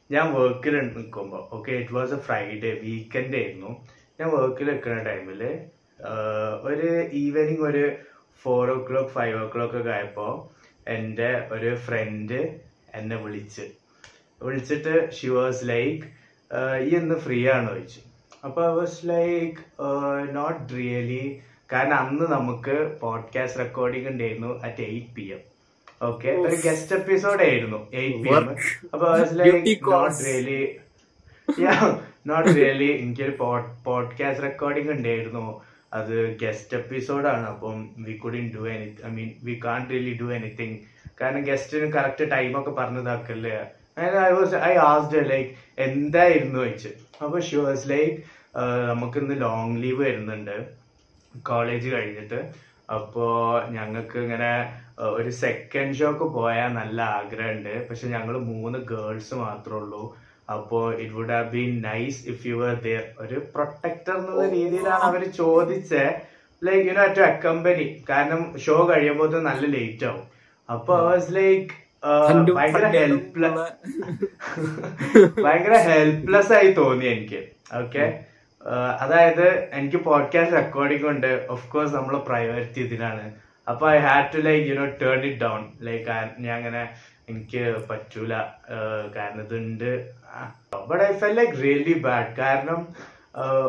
ഞാൻ 0.10 0.28
വർക്കിൽ 0.36 0.76
നിൽക്കുമ്പോൾ 0.98 1.42
okay 1.56 1.72
it 1.80 1.96
was 1.98 2.14
a 2.18 2.20
Friday 2.28 2.72
weekend 2.84 3.38
ആയിരുന്നു. 3.40 3.72
ഞാൻ 4.20 4.30
വർക്കിൽ 4.38 4.70
നിൽക്കുന്ന 4.72 5.02
ടൈമിൽ 5.10 5.42
ഒരു 6.70 6.90
ഈവനിങ് 7.24 7.66
ഒരു 7.72 7.84
ഫോർ 8.46 8.66
ഓ 8.76 8.78
ക്ലോക്ക് 8.90 9.14
ഫൈവ് 9.18 9.36
ഓ 9.44 9.48
ക്ലോക്ക് 9.56 9.78
ഒക്കെ 9.82 9.92
ആയപ്പോൾ 9.98 10.32
എന്റെ 10.96 11.30
ഒരു 11.52 11.72
ഫ്രണ്ട് 11.86 12.40
എന്നെ 12.96 13.16
വിളിച്ച്. 13.24 13.66
വിളിച്ചിട്ട് 14.42 14.94
ഷി 15.16 15.28
വാസ് 15.28 15.62
ലൈക്ക് 15.70 16.06
ഈ 16.88 16.96
ഒന്ന് 17.00 17.16
ഫ്രീ 17.26 17.40
ആണോ? 17.56 17.70
ചോദിച്ചു. 17.74 18.02
അപ്പോൾ 18.46 18.64
I 18.72 18.74
was 18.80 19.00
like 19.10 19.60
not 20.38 20.74
really 20.78 21.24
കാരണം 21.74 21.98
അന്ന് 22.04 22.26
നമുക്ക് 22.36 22.76
പോഡ്കാസ്റ്റ് 23.02 23.60
റെക്കോർഡിംഗ് 23.60 24.08
ഉണ്ടായിരുന്നു 24.10 24.52
at 24.68 24.84
eight 24.90 25.14
P 25.16 25.26
M 25.36 25.42
okay 26.02 26.30
ഒരു 26.46 26.58
ഗസ്റ്റ് 26.66 26.96
എപ്പിസോഡ് 27.00 27.42
ആയിരുന്നു 27.48 27.80
എയ്റ്റ് 27.94 28.22
പി 28.26 28.32
എം. 28.36 28.46
അപ്പൊ 28.94 29.06
I 29.08 29.20
was 29.20 29.34
Duty 29.34 29.42
like 29.42 29.74
calls. 29.90 30.20
Not 30.20 30.26
really 30.28 30.62
not 32.28 32.50
really 32.58 32.90
എനിക്കൊരു 33.02 33.36
പോഡ്കാസ്റ്റ് 33.88 34.44
റെക്കോർഡിംഗ് 34.48 34.92
ഉണ്ടായിരുന്നു. 34.98 35.46
അത് 35.94 36.38
ഗസ്റ്റ് 36.42 36.78
എപ്പിസോഡാണ് 36.78 37.46
അപ്പം 37.46 37.78
we 37.98 38.14
couldn't 38.14 38.52
do 38.56 38.64
any 38.70 38.88
I 39.08 39.12
mean 39.18 39.30
we 39.44 39.60
can't 39.66 39.90
really 39.90 40.18
do 40.22 40.34
anything 40.34 40.78
കാരണം 41.22 41.44
ഗസ്റ്റിന് 41.44 41.94
കറക്റ്റ് 41.94 42.32
ടൈമൊക്കെ 42.32 42.72
പറഞ്ഞതാക്കല്ലേ 42.72 43.56
I 44.00 44.32
was 44.32 44.56
I 44.56 44.74
asked 44.90 45.30
like 45.30 45.50
എന്തായിരുന്നു 45.78 46.60
വെച്ച്? 46.60 46.90
അപ്പൊ 47.24 47.40
ഷി 47.40 47.56
വാസ് 47.56 47.90
ലൈക്ക് 47.90 48.18
നമുക്ക് 48.90 49.18
ഇന്ന് 49.20 49.42
ലോങ് 49.42 49.84
ലീവ് 49.84 50.00
വരുന്നുണ്ട്. 50.02 50.58
കോളേജ് 51.50 51.90
കഴിഞ്ഞിട്ട്. 51.90 52.40
അപ്പോ 52.96 53.26
ഞങ്ങൾക്ക് 53.70 54.18
ഇങ്ങനെ 54.18 54.52
ഒരു 55.00 55.30
സെക്കൻഡ് 55.30 55.96
ഷോക്ക് 55.96 56.26
പോയാൽ 56.38 56.72
നല്ല 56.74 57.02
ആഗ്രഹമുണ്ട്. 57.02 57.90
പക്ഷെ 57.90 58.08
ഞങ്ങൾ 58.08 58.38
മൂന്ന് 58.38 58.80
ഗേൾസ് 58.80 59.34
മാത്രമേ 59.34 59.80
ഉള്ളൂ. 59.82 60.04
അപ്പോ 60.56 60.80
it 61.02 61.14
would 61.18 61.34
have 61.36 61.50
been 61.56 61.74
nice 61.90 62.20
if 62.32 62.42
you 62.50 62.56
were 62.62 62.76
there 62.88 63.04
ഒരു 63.24 63.38
പ്രൊട്ടക്ടർ 63.54 64.14
എന്നുള്ള 64.20 64.46
രീതിയിലാണ് 64.58 65.04
അവർ 65.10 65.24
ചോദിച്ചേ. 65.42 66.04
Like 66.62 66.86
you 66.90 66.94
know 66.98 67.04
at 67.10 67.24
accompany 67.32 67.88
കാരണം 68.10 68.42
ഷോ 68.66 68.78
കഴിയുമ്പോൾ 68.92 69.38
നല്ല 69.50 69.64
ലേറ്റ് 69.76 70.08
ആവും. 70.12 70.26
അപ്പൊ 70.70 70.96
വാസ് 71.10 71.30
ലൈക്ക് 71.40 71.70
ഭയങ്കര 72.58 72.88
ഹെൽപ്ലെസ് 72.96 73.64
ഭയങ്കര 75.46 75.76
ഹെൽപ്ലെസ് 75.90 76.54
ആയി 76.58 76.70
തോന്നി 76.80 77.08
എനിക്ക്. 77.14 77.42
ഓക്കെ 77.82 78.06
അതായത് 79.04 79.46
എനിക്ക് 79.78 80.00
പോഡ്കാസ്റ്റ് 80.08 80.56
റെക്കോർഡിംഗ് 80.60 81.08
ഉണ്ട്. 81.14 81.32
ഓഫ് 81.54 81.66
കോഴ്സ് 81.74 81.94
നമ്മൾ 81.98 82.16
പ്രയോറിറ്റി 82.30 82.80
ഇതിനാണ് 82.88 83.26
അപ്പൊ 83.68 83.86
I 83.96 83.98
had 84.08 84.30
to 84.36 84.40
like 84.48 84.66
you 84.70 84.76
know 84.82 84.88
turn 85.04 85.20
it 85.30 85.42
down 85.46 85.62
like 85.88 86.06
ഞാൻ 86.46 86.54
അങ്ങനെ 86.60 86.84
എനിക്ക് 87.30 87.64
പറ്റൂല. 87.90 88.34
കാരണം 89.16 89.42
ഇതുണ്ട്. 89.46 89.92
But 90.90 91.04
I 91.04 91.12
felt 91.22 91.36
like 91.40 91.56
really 91.64 91.96
bad 92.06 92.32
കാരണം 92.42 92.82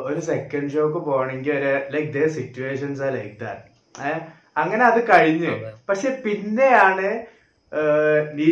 ഒരു 0.09 0.21
സെക്കൻഡ് 0.31 0.73
ഷോക്ക് 0.75 1.01
പോകണമെങ്കിൽ 1.07 1.53
ഒരു 1.61 1.73
ലൈക്ക് 1.95 2.11
ദ 2.19 2.27
സിറ്റുവേഷൻസ് 2.39 3.03
ആ 3.07 3.09
ലൈക്ക് 3.17 3.35
ദാറ്റ് 3.45 3.67
അങ്ങനെ 4.57 4.85
അത് 4.91 5.01
കഴിഞ്ഞ്. 5.11 5.53
പക്ഷെ 5.89 6.11
പിന്നെയാണ് 6.25 7.09
നീ 8.39 8.51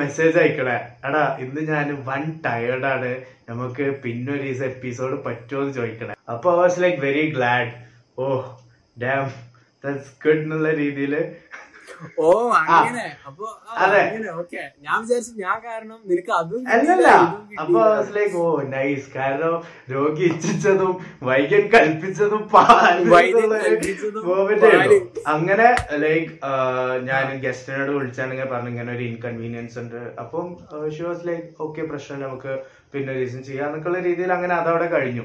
മെസ്സേജ് 0.00 0.36
അയക്കണേ. 0.42 0.76
എടാ 1.06 1.22
ഇന്ന് 1.40 1.62
ഞാൻ 1.72 1.88
വൺ 2.06 2.22
ടയേർഡാണ് 2.46 3.10
നമുക്ക് 3.48 3.84
പിന്നൊരു 4.04 4.42
ദിവസം 4.42 4.64
എപ്പിസോഡ് 4.64 5.16
പറ്റുമോ 5.26 5.60
എന്ന് 5.62 5.74
ചോദിക്കണേ. 5.74 6.14
അപ്പൊ 6.32 6.48
I 6.54 6.56
was 6.60 6.82
like 6.82 6.98
very 7.04 7.24
glad 7.36 7.72
oh 8.18 8.26
damn 9.02 9.26
that's 9.84 10.12
good 10.24 10.42
എന്നുള്ള 10.44 10.70
രീതിയിൽ 10.82 11.14
ഓ 12.24 12.30
അങ്ങനെ. 12.60 13.04
അപ്പൊ 13.28 13.44
അങ്ങനെ 13.84 14.28
ഓക്കെ. 14.40 14.62
ഞാൻ 14.86 14.96
വിചാരിച്ചു 15.02 15.32
ഞാൻ 15.44 15.56
കാരണം 15.66 15.98
നിനക്ക് 16.12 16.32
അതും 16.40 16.64
അല്ലല്ല. 16.76 17.08
അപ്പൊ 17.64 17.82
ലൈക്ക് 18.16 18.36
ഓ 18.44 18.46
നൈസ് 18.74 19.06
കാരണം 19.18 19.54
രോഗി 19.94 20.24
ഇച്ഛിച്ചതും 20.32 20.94
വൈകൻ 21.28 21.64
കൽപ്പിച്ചതും. 21.74 22.42
അങ്ങനെ 25.34 25.68
ലൈക്ക് 26.06 26.32
ഞാൻ 27.10 27.26
ഗസ്റ്റിനോട് 27.46 27.92
വിളിച്ചാണെങ്കിൽ 27.98 28.50
പറഞ്ഞു 28.54 28.72
ഇങ്ങനെ 28.74 28.92
ഒരു 28.96 29.06
ഇൻകൺവീനിയൻസ് 29.12 29.78
ഉണ്ട്. 29.84 30.00
അപ്പം 30.24 30.48
ഷി 30.96 31.04
വാസ് 31.08 31.24
ലൈക്ക് 31.30 31.48
ഓക്കെ 31.66 31.82
പ്രശ്നം 31.92 32.20
നമുക്ക് 32.26 32.54
പിന്നെ 32.94 33.12
റീസൺ 33.20 33.34
ദിവസം 33.34 33.46
ചെയ്യാന്നൊക്കെയുള്ള 33.46 34.00
രീതിയിൽ 34.06 34.30
അങ്ങനെ 34.36 34.54
അതവിടെ 34.54 34.86
കഴിഞ്ഞു. 34.92 35.24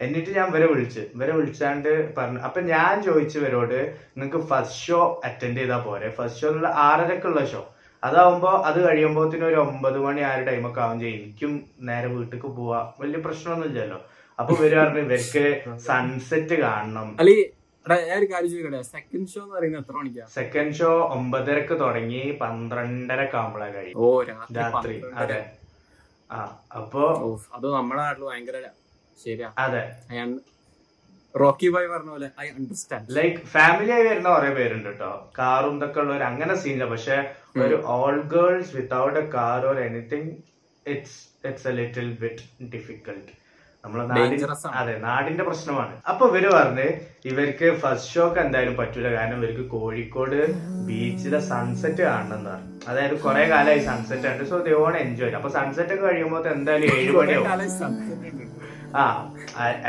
എന്നിട്ട് 0.00 0.30
ഞാൻ 0.36 0.46
ഇവരെ 0.48 0.66
വിളിച്ച് 0.66 1.02
ഇവരെ 1.14 1.32
വിളിച്ചാണ്ട് 1.38 1.88
പറഞ്ഞു. 2.18 2.40
അപ്പൊ 2.48 2.60
ഞാൻ 2.74 3.02
ചോദിച്ചു 3.02 3.36
ഇവരോട് 3.38 3.78
നിങ്ങൾക്ക് 4.16 4.40
ഫസ്റ്റ് 4.50 4.80
ഷോ 4.86 5.00
അറ്റൻഡ് 5.24 5.60
ചെയ്താൽ 5.60 5.82
പോരെ? 5.88 6.08
ഫസ്റ്റ് 6.18 6.40
ഷോ 6.42 6.48
എന്നുള്ള 6.50 6.70
ആറരക്കുള്ള 6.86 7.42
ഷോ 7.52 7.62
അതാവുമ്പോ 8.02 8.50
അത് 8.68 8.78
കഴിയുമ്പോത്തിന് 8.86 9.44
ഒരു 9.44 9.58
ഒമ്പത് 9.64 9.98
മണി 10.04 10.20
ആ 10.20 10.30
ഒരു 10.36 10.44
ടൈമൊക്കെ 10.44 10.80
ആവും. 10.80 11.00
ചെയ്യും 11.00 11.18
എനിക്കും 11.20 11.52
നേരെ 11.88 12.08
വീട്ടിലേക്ക് 12.14 12.50
പോവാ. 12.58 12.80
വലിയ 13.00 13.18
പ്രശ്നമൊന്നുമില്ലല്ലോ? 13.26 13.98
അപ്പൊ 14.38 14.52
ഇവർ 14.58 14.72
പറഞ്ഞു 14.78 15.02
ഇവർക്ക് 15.06 15.44
സൺസെറ്റ് 15.88 16.56
കാണണം. 16.66 17.08
സെക്കൻഡ് 18.94 19.28
ഷോ 19.32 19.40
എന്ന് 19.42 19.54
പറയുന്നത് 19.56 19.82
എത്ര 19.82 19.94
മണിക്കാ? 20.00 20.24
സെക്കൻഡ് 20.38 20.76
ഷോ 20.78 20.90
ഒമ്പതരക്ക് 21.16 21.74
തുടങ്ങി 21.84 22.22
പന്ത്രണ്ടരക്ക് 22.42 23.36
ആകുമ്പോഴാണ് 23.40 23.74
കഴിയും 23.76 23.98
രാത്രി 24.58 24.94
പന്ത്രണ്ടര. 24.96 25.22
അതെ. 25.22 25.40
ആ 26.30 26.38
അപ്പോ 26.80 27.04
അത് 27.56 27.66
നമ്മുടെ 27.76 28.00
നാട്ടിൽ 28.02 28.24
ഭയങ്കര 28.30 28.56
ശരിയാ. 29.24 29.48
അതെ. 29.58 29.82
റോക്കി 31.34 31.68
ബോയ് 31.74 31.88
പറഞ്ഞ 31.88 32.10
പോലെ 32.10 32.28
ഐ 32.42 32.46
അണ്ടർസ്റ്റാൻഡ് 32.54 33.16
ലൈക്ക് 33.18 33.40
ഫാമിലി 33.52 33.92
ആയി 33.96 34.04
വരുന്ന 34.08 34.28
കുറെ 34.34 34.50
പേരുണ്ട് 34.56 34.88
കേട്ടോ 34.88 35.10
കാറും 35.38 35.74
ഇതൊക്കെ 35.78 36.00
ഉള്ളവർ 36.02 36.22
അങ്ങനെ 36.30 36.54
സീനില്ല 36.62 36.86
പക്ഷെ 36.92 37.16
ഒരു 37.64 37.76
all 37.96 38.16
girls 38.34 38.72
without 38.76 39.18
a 39.18 39.26
car 39.34 39.66
or 39.70 39.78
anything 39.88 40.32
it's 40.86 41.18
it's 41.48 41.68
a 41.68 41.76
little 41.78 42.08
bit 42.22 42.44
difficult 42.74 43.30
നമ്മളെ 43.84 44.02
ആണ്. 44.04 44.72
അതെ 44.80 44.94
നാടിന്റെ 45.04 45.44
പ്രശ്നമാണ്. 45.48 45.94
അപ്പൊ 46.10 46.24
ഇവർ 46.30 46.44
പറഞ്ഞ് 46.56 46.86
ഇവർക്ക് 47.30 47.68
ഫസ്റ്റ് 47.82 48.10
ഷോക്ക് 48.14 48.40
എന്തായാലും 48.44 48.74
പറ്റൂല. 48.80 49.08
കാരണം 49.16 49.38
ഇവർക്ക് 49.40 49.64
കോഴിക്കോട് 49.74 50.36
ബീച്ചിലെ 50.88 51.40
സൺസെറ്റ് 51.50 52.02
കാണണം 52.08 52.36
എന്ന് 52.38 52.50
പറഞ്ഞു. 52.50 52.74
അതായത് 52.90 53.16
കുറെ 53.24 53.44
കാലമായി 53.52 53.82
സൺസെറ്റ് 53.88 54.28
ഉണ്ട് 54.32 54.44
സോ 54.50 54.58
ദേ 54.66 54.74
ഓൺ 54.84 54.96
എൻജോയ് 55.04 55.34
അപ്പൊ 55.40 55.50
സൺസെറ്റ് 55.58 55.94
ഒക്കെ 55.96 56.06
കഴിയുമ്പോൾ 56.08 56.48
എന്തായാലും 56.56 56.90
ഏഴ് 56.98 57.12
മണിയാവും. 57.18 57.48
ആ 58.94 59.04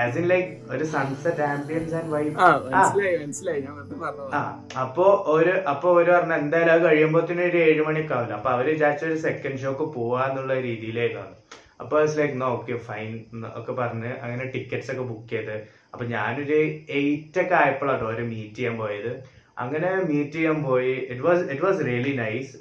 ആസ് 0.03 0.17
ഇൻ 0.17 0.25
ലൈക്ക് 0.27 0.49
ഒരു 0.71 0.85
സൺസെറ്റ് 0.93 1.41
ആംബിയൻസ് 1.41 1.93
ആൻഡ് 1.99 2.11
വൈബ് 2.13 2.33
മനസ്സിലായി 2.37 3.17
മനസ്സിലായി. 3.17 3.61
ഞാൻ 3.65 3.75
വെറുതെ 3.77 3.97
പറഞ്ഞതാ. 4.03 4.29
ആ 4.37 4.41
അപ്പോ 4.83 5.05
ഒരു 5.35 5.53
അപ്പൊ 5.73 5.89
ഒരു 5.99 6.11
പറഞ്ഞ 6.11 6.33
എന്തായാലും 6.33 6.73
അത് 6.73 6.83
കഴിയുമ്പോത്തിന് 6.85 7.41
ഒരു 7.41 7.57
ഏഴ് 7.57 7.81
മണിയൊക്കെ 7.87 8.15
ആവില്ല? 8.17 8.33
അപ്പൊ 8.33 8.49
അവർ 8.49 8.65
വിചാരിച്ച 8.65 9.05
ഒരു 9.05 9.19
സെക്കൻഡ് 9.27 9.61
ഷോക്ക് 9.63 9.87
പോവാന്നുള്ള 9.97 10.53
രീതിയിലേക്കാണ് 10.67 11.35
അപ്പൊ 11.81 11.99
ലൈക്ക് 12.19 12.41
നോ 12.41 12.47
ഓക്കെ 12.55 12.75
ഫൈൻ 12.87 13.11
ഒക്കെ 13.59 13.71
പറഞ്ഞ് 13.71 14.11
അങ്ങനെ 14.23 14.45
ടിക്കറ്റ്സ് 14.55 14.91
ഒക്കെ 14.91 15.05
ബുക്ക് 15.11 15.29
ചെയ്ത്. 15.29 15.55
അപ്പൊ 15.93 16.05
ഞാനൊരു 16.05 16.57
എയ്റ്റ് 16.99 17.39
ഒക്കെ 17.43 17.55
ആയപ്പോഴാട്ടോ 17.55 18.05
അവരെ 18.05 18.23
മീറ്റ് 18.23 18.55
ചെയ്യാൻ 18.55 18.77
പോയത്. 18.77 19.13
അങ്ങനെ 19.57 19.89
മീറ്റ് 20.09 20.31
ചെയ്യാൻ 20.31 20.63
പോയി. 20.63 20.93
It 21.11 21.21
was 21.21 21.43
it 21.53 21.65
was 21.65 21.85
really 21.85 22.13
nice 22.21 22.51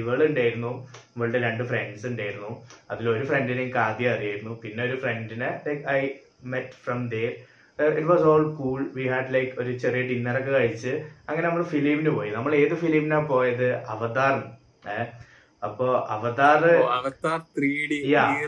ഇവളുണ്ടായിരുന്നു. 0.00 0.72
ഇവളുടെ 1.16 1.38
രണ്ട് 1.46 1.64
ഫ്രണ്ട്സ് 1.64 2.06
ഉണ്ടായിരുന്നു. 2.06 2.50
അതിലൊരു 2.90 3.24
ഫ്രണ്ടിനെ 3.24 3.62
എനിക്ക് 3.62 3.78
ആദ്യം 3.78 4.12
അറിയായിരുന്നു. 4.14 4.60
പിന്നെ 4.62 4.84
ഒരു 4.84 4.96
ഫ്രണ്ടിനെ 5.00 5.50
like 5.66 5.84
I 5.98 6.00
met 6.54 6.78
from 6.84 7.08
there 7.14 7.32
it 7.78 8.08
was 8.08 8.22
all 8.22 8.44
cool 8.56 8.80
we 8.96 9.04
had 9.08 9.34
like 9.34 9.52
ഒരു 9.62 9.72
ചെറിയ 9.84 10.02
ഡിന്നർ 10.10 10.36
ഒക്കെ 10.40 10.52
കഴിച്ച് 10.58 10.92
അങ്ങനെ 11.28 11.48
നമ്മൾ 11.48 11.62
ഫിലിമിന് 11.62 12.10
പോയി. 12.10 12.30
നമ്മൾ 12.30 12.54
ഏത് 12.54 12.74
ഫിലിമിനാ 12.74 13.18
പോയത്? 13.18 13.68
അവതാർ. 13.94 14.36
അപ്പോ 15.62 15.86
Avatar 16.14 16.62
Avatar 16.96 17.38
three 17.56 17.70
D 17.90 17.98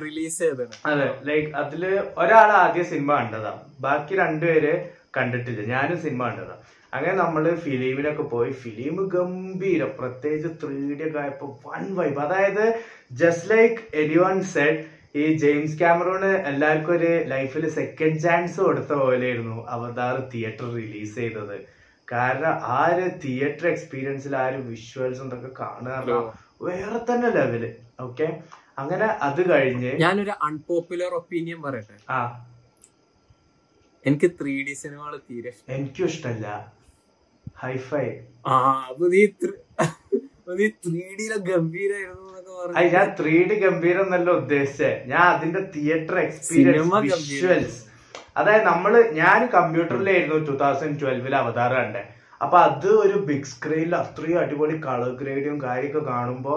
release 0.07 0.43
അതെ. 0.91 1.09
ലൈക് 1.29 1.51
അതിൽ 1.63 1.83
ഒരാൾ 2.23 2.51
ആദ്യ 2.65 2.83
സിനിമ 2.83 3.11
കണ്ടതാ. 3.21 3.53
ബാക്കി 3.81 4.15
രണ്ടുപേര് 4.17 4.73
കണ്ടിട്ടില്ല. 5.17 5.63
ഞാനും 5.75 5.99
സിനിമ 6.03 6.23
കണ്ടതാ. 6.29 6.57
അങ്ങനെ 6.92 7.14
നമ്മൾ 7.16 7.44
ഫിലിമിനൊക്കെ 7.64 8.25
പോയി 8.31 8.53
ഫിലിം 8.61 8.96
ഗംഭീരം. 9.14 9.90
പ്രത്യേകിച്ച് 9.99 10.51
ത്രീ 10.61 10.77
ഡി 10.90 11.05
ഒക്കെ 11.07 11.18
ആയപ്പോൾ 11.22 11.51
വൺ 11.64 11.85
വൈബ് 11.96 12.20
അതായത് 12.25 12.64
just 13.20 13.51
like 13.53 13.81
any 14.01 14.18
one 14.22 14.38
set 14.53 14.83
ഈ 15.14 15.25
ജെയിംസ് 15.42 15.79
ക്യാമറോണ് 15.79 16.31
എല്ലാവർക്കും 16.49 16.94
ഒരു 16.94 17.11
ലൈഫിൽ 17.29 17.64
സെക്കൻഡ് 17.77 18.20
ചാൻസ് 18.25 18.59
കൊടുത്ത 18.62 18.92
പോലെയായിരുന്നു 19.01 19.59
അവതാർ 19.75 20.16
തിയേറ്റർ 20.33 20.68
റിലീസ് 20.77 21.14
ചെയ്തത്. 21.16 21.57
കാരണം 22.09 22.55
ആ 22.70 22.81
ഒരു 22.90 23.07
തിയേറ്റർ 23.22 23.66
എക്സ്പീരിയൻസിൽ 23.68 24.35
ആ 24.37 24.44
ഒരു 24.51 24.59
വിഷ്വൽസ് 24.68 25.22
ഒക്കെ 25.29 25.51
കാണുക 25.61 26.18
വേറെ 26.62 26.99
തന്നെ 27.09 27.31
ലെവൽ 27.37 27.64
ഓക്കെ 28.01 28.27
അങ്ങനെ 28.79 29.07
അത് 29.27 29.40
കഴിഞ്ഞ് 29.51 29.90
ഞാനൊരു 30.03 30.35
അൺപോപ്പുലർ 30.46 31.12
ഒപ്പീനിയൻ 31.20 31.59
പറയട്ടെ? 31.62 31.96
ആ. 32.11 32.20
എനിക്ക് 34.07 34.29
ത്രീ 34.40 34.55
ഡി 34.62 34.75
സിനിമകൾ 34.75 35.14
തീരെ 35.29 35.53
എനിക്കും 35.69 36.07
ഇഷ്ടമല്ല 36.07 36.49
ഹൈഫൈ. 37.57 38.07
ആ 38.47 38.55
അപ്പൊ 38.88 39.07
നീ 39.09 39.23
ത്രി- 39.40 39.61
അപ്പൊ 40.37 40.55
നീ 40.55 40.66
ത്രീ 40.85 41.01
ഡിയിലെ 41.19 41.38
ഗംഭീരായിരുന്നു 41.49 42.27
എന്നൊക്കെ 42.31 42.53
പറഞ്ഞു. 42.59 42.90
ഞാൻ 42.92 43.16
ത്രീ 43.21 43.45
ഡി 43.45 43.55
ഗംഭീരം 43.61 44.03
എന്നല്ല 44.03 44.31
ഉദ്ദേശിച്ചേ. 44.33 44.90
ഞാൻ 45.07 45.25
അതിന്റെ 45.29 45.61
തിയേറ്റർ 45.75 46.19
എക്സ്പീരിയൻസ് 46.19 47.03
വിഷ്വൽസ്. 47.07 47.79
അതായത് 48.37 48.64
നമ്മൾ 48.64 48.92
ഞാൻ 49.14 49.40
കമ്പ്യൂട്ടറിലായിരുന്നു 49.55 50.38
ടൂ 50.47 50.55
തൗസൻഡ് 50.57 51.01
ട്വൽവിൽ 51.01 51.37
അവതാർ 51.37 51.75
കണ്ടേ. 51.75 52.03
അപ്പൊ 52.40 52.59
അത് 52.59 52.88
ഒരു 53.03 53.19
ബിഗ് 53.29 53.45
സ്ക്രീനിൽ 53.45 53.97
അത്രയും 53.97 54.38
അടിപൊളി 54.40 54.83
കളർ 54.87 55.12
ഗ്രേഡും 55.21 55.62
കാര്യമൊക്കെ 55.62 56.03
കാണുമ്പോ 56.11 56.57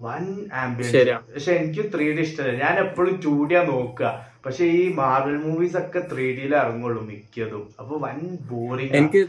വൺ 0.00 0.22
ആംബിയൻസ്. 0.60 1.02
പക്ഷെ 1.34 1.52
എനിക്ക് 1.58 1.82
ത്രീ 1.92 2.06
ഡി 2.16 2.22
ഇഷ്ടമല്ല 2.26 2.54
ഞാൻ 2.64 2.74
എപ്പോഴും 2.84 3.16
ടു 3.24 3.34
ഡിയാ 3.50 3.60
നോക്കുക. 3.72 4.08
പക്ഷെ 4.44 4.64
ഈ 4.78 4.80
മാർവൽ 4.98 5.36
മൂവീസ് 5.44 5.76
ഒക്കെ 5.80 6.00
ത്രീ 6.10 6.24
ഡിയിൽ 6.36 6.54
ഇറങ്ങുള്ളൂ 6.62 7.02
മിക്കതും. 7.10 7.62
അപ്പൊ 7.80 7.94
വൻ 8.06 8.18
ബോറിംഗ് 8.50 8.96
എനിക്ക് 9.00 9.20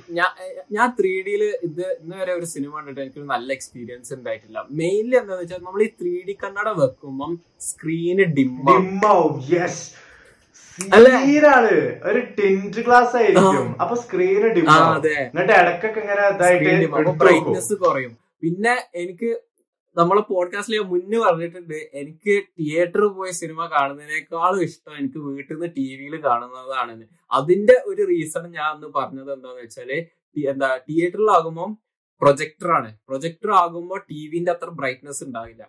ഞാൻ 0.77 0.87
ത്രീ 0.99 1.13
ഡിയിൽ 1.27 1.43
ഇത് 1.67 1.83
ഇന്ന് 1.99 2.15
വരെ 2.21 2.33
ഒരു 2.39 2.47
സിനിമ 2.53 2.71
കണ്ടിട്ട് 2.77 3.01
എനിക്ക് 3.05 3.27
നല്ല 3.33 3.49
എക്സ്പീരിയൻസ് 3.57 4.11
ഉണ്ടായിട്ടില്ല. 4.17 4.65
മെയിൻലി 4.81 5.17
എന്താന്ന് 5.21 5.43
വെച്ചാൽ 5.43 5.61
നമ്മൾ 5.67 5.83
ഈ 5.87 5.89
ത്രീ 6.01 6.15
ഡി 6.29 6.35
കണ്ണട 6.43 6.67
വെക്കുമ്പം 6.81 7.31
സ്ക്രീന് 7.69 8.25
ഡിമ്മ 8.39 8.67
ഡിമ്മാവും. 8.71 9.37
യെസ് 9.53 9.85
അല്ലേ? 10.95 11.11
സീരാണ്. 11.25 11.73
ഒരു 12.09 12.21
ടിന്റ് 12.37 12.81
ഗ്ലാസ് 12.85 13.15
ആയിരിക്കും. 13.19 13.67
അപ്പൊ 13.83 13.95
സ്ക്രീന് 14.03 14.47
അതെ. 14.75 15.17
എന്നിട്ട് 15.31 15.53
ഇടക്കൊക്കെ 15.61 15.99
ഇങ്ങനെ 16.05 16.23
ഇതായിട്ട്. 16.33 17.13
ബ്രൈറ്റ്നെസ് 17.23 17.75
കുറയും. 17.83 18.13
പിന്നെ 18.43 18.73
എനിക്ക് 19.01 19.29
നമ്മളെ 19.97 20.21
പോഡ്കാസ്റ്റിൽ 20.21 20.75
ഞാൻ 20.75 20.87
മുന്നേ 20.89 21.19
പറഞ്ഞിട്ടുണ്ട് 21.19 21.89
എനിക്ക് 21.93 22.43
തിയേറ്ററിൽ 22.59 23.07
പോയി 23.07 23.31
സിനിമ 23.31 23.65
കാണുന്നതിനേക്കാളും 23.65 24.63
ഇഷ്ടം 24.63 24.97
എനിക്ക് 24.97 25.17
വീട്ടിൽ 25.17 25.53
നിന്ന് 25.53 25.75
ടി 25.77 25.95
വിയിൽ 25.95 26.21
കാണുന്നതാണെന്ന് 26.23 27.05
അതിന്റെ 27.31 27.83
ഒരു 27.85 28.07
റീസൺ 28.07 28.51
ഞാൻ 28.51 28.65
അന്ന് 28.65 28.87
പറഞ്ഞത് 28.87 29.33
എന്താന്ന് 29.33 29.61
വെച്ചാൽ 29.61 29.91
എന്താ 30.49 30.77
തിയേറ്ററിലാകുമ്പോൾ 30.77 31.69
പ്രൊജക്ടർ 32.21 32.71
ആണ്. 32.71 32.97
പ്രൊജക്ടർ 33.07 33.51
ആകുമ്പോൾ 33.51 33.99
ടി 34.11 34.27
വിന്റെ 34.27 34.51
അത്ര 34.51 34.69
ബ്രൈറ്റ്നെസ് 34.69 35.23
ഉണ്ടാവില്ല. 35.23 35.63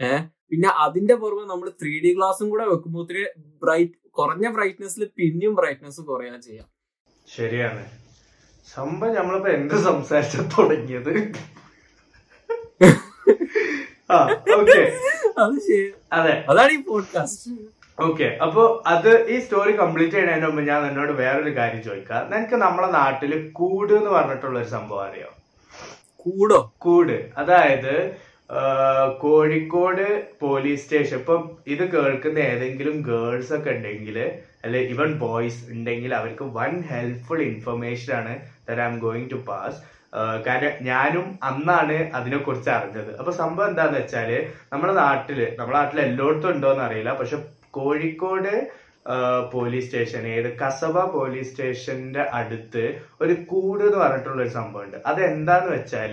ഏഹ് 0.00 0.22
പിന്നെ 0.50 0.68
അതിന്റെ 0.68 1.14
പുറമെ 1.14 1.44
നമ്മൾ 1.46 1.68
ത്രീ 1.68 2.00
ഡി 2.00 2.14
ഗ്ലാസും 2.14 2.50
കൂടെ 2.50 2.64
വെക്കുമ്പോൾ 2.64 3.00
ഒത്തിരി 3.00 3.24
ബ്രൈറ്റ് 3.62 4.08
കുറഞ്ഞ 4.10 4.48
ബ്രൈറ്റ്നെസ്സിൽ 4.48 5.10
പിന്നെയും 5.16 5.54
ബ്രൈറ്റ്നെസ് 5.54 6.00
കുറയാൻ 6.00 6.42
ചെയ്യാം. 6.42 6.68
ശരിയാണ്. 7.28 7.84
സംഭവം 8.66 9.14
നമ്മളിപ്പോ 9.14 9.50
എന്ത് 9.50 9.74
സംസാരിച്ചു 9.74 10.36
തുടങ്ങിയത്? 10.36 11.14
അത് 15.42 15.58
ശരി. 15.60 15.86
അതെ. 16.12 16.44
അതാണ് 16.48 16.72
ഈ 16.72 16.82
പോഡ്കാസ്റ്റ് 16.82 17.52
ഓക്കെ. 17.98 18.38
അപ്പൊ 18.42 18.82
അത് 18.86 19.28
ഈ 19.30 19.38
സ്റ്റോറി 19.38 19.72
കംപ്ലീറ്റ് 19.72 20.12
ചെയ്യുന്നതിന് 20.12 20.46
മുമ്പ് 20.46 20.62
ഞാൻ 20.62 20.86
എന്നോട് 20.86 21.12
വേറൊരു 21.12 21.56
കാര്യം 21.56 21.82
ചോദിക്കാം. 21.82 22.30
നിനക്ക് 22.30 22.54
നമ്മളെ 22.56 22.88
നാട്ടിൽ 22.92 23.32
കൂട് 23.52 23.92
എന്ന് 23.92 24.10
പറഞ്ഞിട്ടുള്ള 24.10 24.58
ഒരു 24.58 24.68
സംഭവം 24.68 25.04
അറിയോ? 25.04 25.30
കൂടോ? 26.16 26.72
കൂട്. 26.78 27.30
അതായത് 27.36 27.94
കോഴിക്കോട് 29.18 30.06
പോലീസ് 30.40 30.84
സ്റ്റേഷൻ 30.84 31.18
ഇപ്പം 31.18 31.50
ഇത് 31.66 31.84
കേൾക്കുന്ന 31.92 32.38
ഏതെങ്കിലും 32.38 33.02
ഗേൾസ് 33.02 33.52
ഒക്കെ 33.52 33.70
ഉണ്ടെങ്കിൽ 33.70 34.16
അല്ലെ 34.64 34.80
ഇവൻ 34.80 35.18
ബോയ്സ് 35.18 35.70
ഉണ്ടെങ്കിൽ 35.70 36.14
അവർക്ക് 36.14 36.44
വൺ 36.58 36.82
ഹെൽപ്ഫുൾ 36.82 37.42
ഇൻഫർമേഷൻ 37.42 38.12
ആണ് 38.14 38.34
that 38.68 38.80
I'm 38.84 38.98
going 38.98 39.30
to 39.30 39.34
pass 39.48 39.78
കാരണം 40.46 40.72
ഞാനും 40.90 41.26
അന്നാണ് 41.50 41.96
അതിനെ 42.18 42.38
കുറിച്ച് 42.46 42.70
അറിഞ്ഞത്. 42.76 43.10
അപ്പൊ 43.20 43.32
സംഭവം 43.42 43.68
എന്താന്ന് 43.70 43.98
വെച്ചാൽ 44.02 44.30
നമ്മുടെ 44.72 44.94
നാട്ടിൽ 45.02 45.40
നമ്മുടെ 45.58 45.76
നാട്ടിൽ 45.78 46.00
എല്ലായിടത്തും 46.08 46.50
ഉണ്ടോന്ന് 46.54 46.84
അറിയില്ല. 46.86 47.12
പക്ഷെ 47.20 47.38
കോഴിക്കോട് 47.78 48.54
പോലീസ് 49.52 49.86
സ്റ്റേഷൻ 49.86 50.22
ഏത് 50.32 50.48
കസബ 50.60 50.96
പോലീസ് 51.14 51.48
സ്റ്റേഷന്റെ 51.52 52.22
അടുത്ത് 52.38 52.82
ഒരു 53.22 53.34
കൂട് 53.50 53.82
എന്ന് 53.86 53.98
പറഞ്ഞിട്ടുള്ള 54.02 54.42
ഒരു 54.44 54.52
സംഭവമുണ്ട്. 54.58 54.96
അത് 55.10 55.20
എന്താന്ന് 55.30 55.70
വെച്ചാൽ 55.76 56.12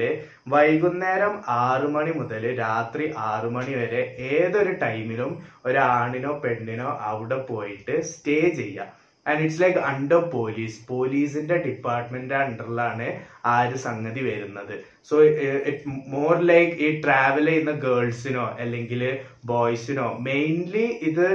വൈകുന്നേരം 0.53 1.33
ആറു 1.63 1.89
മണി 1.95 2.13
മുതൽ 2.19 2.45
രാത്രി 2.63 3.05
ആറു 3.31 3.51
മണി 3.57 3.75
വരെ 3.81 4.01
ഏതൊരു 4.31 4.73
ടൈമിലും 4.85 5.33
ഒരാണിനോ 5.69 6.33
പെണ്ണിനോ 6.45 6.89
അവിടെ 7.11 7.39
പോയിട്ട് 7.51 7.97
സ്റ്റേ 8.11 8.39
ചെയ്യാം. 8.61 8.89
And 9.25 9.41
it's 9.41 9.61
like 9.61 9.79
under 9.89 10.21
police 10.31 10.77
പോലീസിന്റെ 10.87 11.57
ഡിപ്പാർട്ട്മെന്റ് 11.65 12.33
അണ്ടറിലാണ് 12.35 13.07
ആ 13.45 13.63
ഒരു 13.65 13.77
സംഗതി 13.77 14.21
വരുന്നത്. 14.21 14.75
സോ 15.09 15.15
ഇറ്റ് 15.69 15.83
മോർ 16.07 16.37
ലൈക്ക് 16.43 16.75
ഈ 16.79 17.01
ട്രാവൽ 17.01 17.45
ചെയ്യുന്ന 17.45 17.71
ഗേൾസിനോ 17.85 18.45
അല്ലെങ്കിൽ 18.59 19.03
ബോയ്സിനോ 19.45 20.07
മെയിൻലി 20.21 20.85
ഇത് 21.01 21.27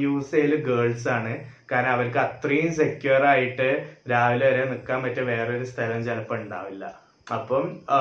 യൂസ് 0.00 0.30
ചെയ്യൽ 0.30 0.54
ഗേൾസ് 0.70 1.08
ആണ് 1.08 1.32
കാരണം 1.70 1.90
അവർക്ക് 1.90 2.18
അത്രയും 2.18 2.72
സെക്യൂർ 2.74 3.22
ആയിട്ട് 3.24 3.68
രാവിലെ 4.10 4.46
വരെ 4.50 4.64
നിൽക്കാൻ 4.70 5.02
പറ്റിയ 5.02 5.24
വേറൊരു 5.24 5.64
സ്ഥലം 5.64 6.00
ചിലപ്പോൾ 6.04 6.38
ഉണ്ടാവില്ല. 6.38 6.84
അപ്പം 7.26 7.64
ആ, 7.90 7.98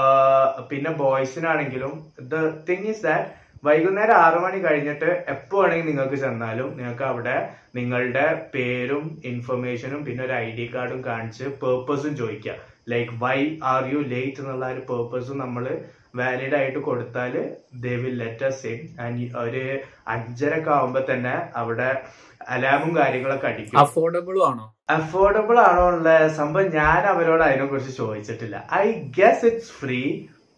പിന്നെ 0.70 0.92
ബോയ്സിനാണെങ്കിലും 1.00 1.94
ദ 2.30 2.36
തിങ് 2.70 2.88
ഈസ് 2.88 3.04
ദാറ്റ് 3.04 3.28
വൈകുന്നേരം 3.64 4.16
ആറു 4.16 4.40
മണി 4.40 4.60
കഴിഞ്ഞിട്ട് 4.64 5.10
എപ്പോ 5.34 5.58
വേണമെങ്കിൽ 5.62 5.88
നിങ്ങൾക്ക് 5.90 6.16
ചെന്നാലും 6.16 6.70
നിങ്ങൾക്ക് 6.78 7.04
അവിടെ 7.04 7.38
നിങ്ങളുടെ 7.76 8.26
പേരും 8.54 9.06
ഇൻഫർമേഷനും 9.24 10.02
പിന്നെ 10.06 10.24
ഒരു 10.24 10.34
ഐ 10.34 10.48
ഡി 10.52 10.66
കാർഡും 10.74 11.02
കാണിച്ച് 11.04 11.46
പേർപ്പസും 11.62 12.16
ചോദിക്കാം 12.16 12.60
like 12.94 13.14
why 13.24 13.40
are 13.72 13.84
you 13.94 14.02
late 14.14 14.42
എന്നുള്ള 14.42 14.68
ഒരു 14.74 14.84
പേർപ്പസും 14.92 15.38
നമ്മൾ 15.38 15.66
വാലിഡ് 16.16 16.56
ആയിട്ട് 16.56 16.80
കൊടുത്താൽ 16.80 17.34
they 17.82 17.96
will 17.96 18.16
let 18.24 18.46
us 18.50 18.62
in 18.72 18.80
and 19.06 19.26
ഒരു 19.38 19.64
അഞ്ചരക്കെ 20.08 20.72
ആവുമ്പോ 20.72 21.02
തന്നെ 21.10 21.36
അവിടെ 21.56 21.90
അലാമും 22.48 22.92
കാര്യങ്ങളൊക്കെ 22.98 23.48
അടിക്കും. 23.48 23.80
അഫോർഡബിൾ 23.80 24.36
ആണോ? 24.50 24.66
അഫോർഡബിൾ 24.90 25.58
ആണോ 25.60 25.84
ഉള്ള 25.94 26.10
സംഭവം 26.40 26.68
ഞാൻ 26.70 27.02
അവരോട് 27.14 27.44
അതിനെ 27.44 27.66
കുറിച്ച് 27.66 27.94
ചോദിച്ചിട്ടില്ല. 27.98 28.58
ഐ 28.84 28.86
ഗസ് 29.20 29.46
ഇറ്റ്സ് 29.46 29.74
ഫ്രീ 29.80 30.00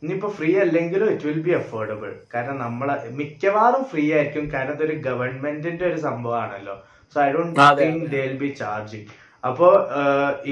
ഇനിയിപ്പോ 0.03 0.29
ഫ്രീ 0.37 0.49
അല്ലെങ്കിലും 0.63 1.07
ഇറ്റ് 1.13 1.25
വിൽ 1.29 1.41
ബി 1.47 1.53
അഫോർഡബിൾ 1.61 2.11
കാരണം 2.33 2.57
നമ്മളെ 2.65 2.95
മിക്കവാറും 3.19 3.83
ഫ്രീ 3.91 4.03
ആയിരിക്കും. 4.17 4.45
കാരണം 4.53 4.75
ഇതൊരു 4.77 4.95
ഗവൺമെന്റിന്റെ 5.07 5.85
ഒരു 5.91 5.99
സംഭവമാണല്ലോ. 6.07 6.75
So 7.13 7.17
I 7.25 7.29
don't 7.35 7.59
think. 7.81 8.05
They 8.13 8.21
will 8.27 8.37
be 8.43 8.49
charging 8.61 9.09
അപ്പോ 9.43 9.67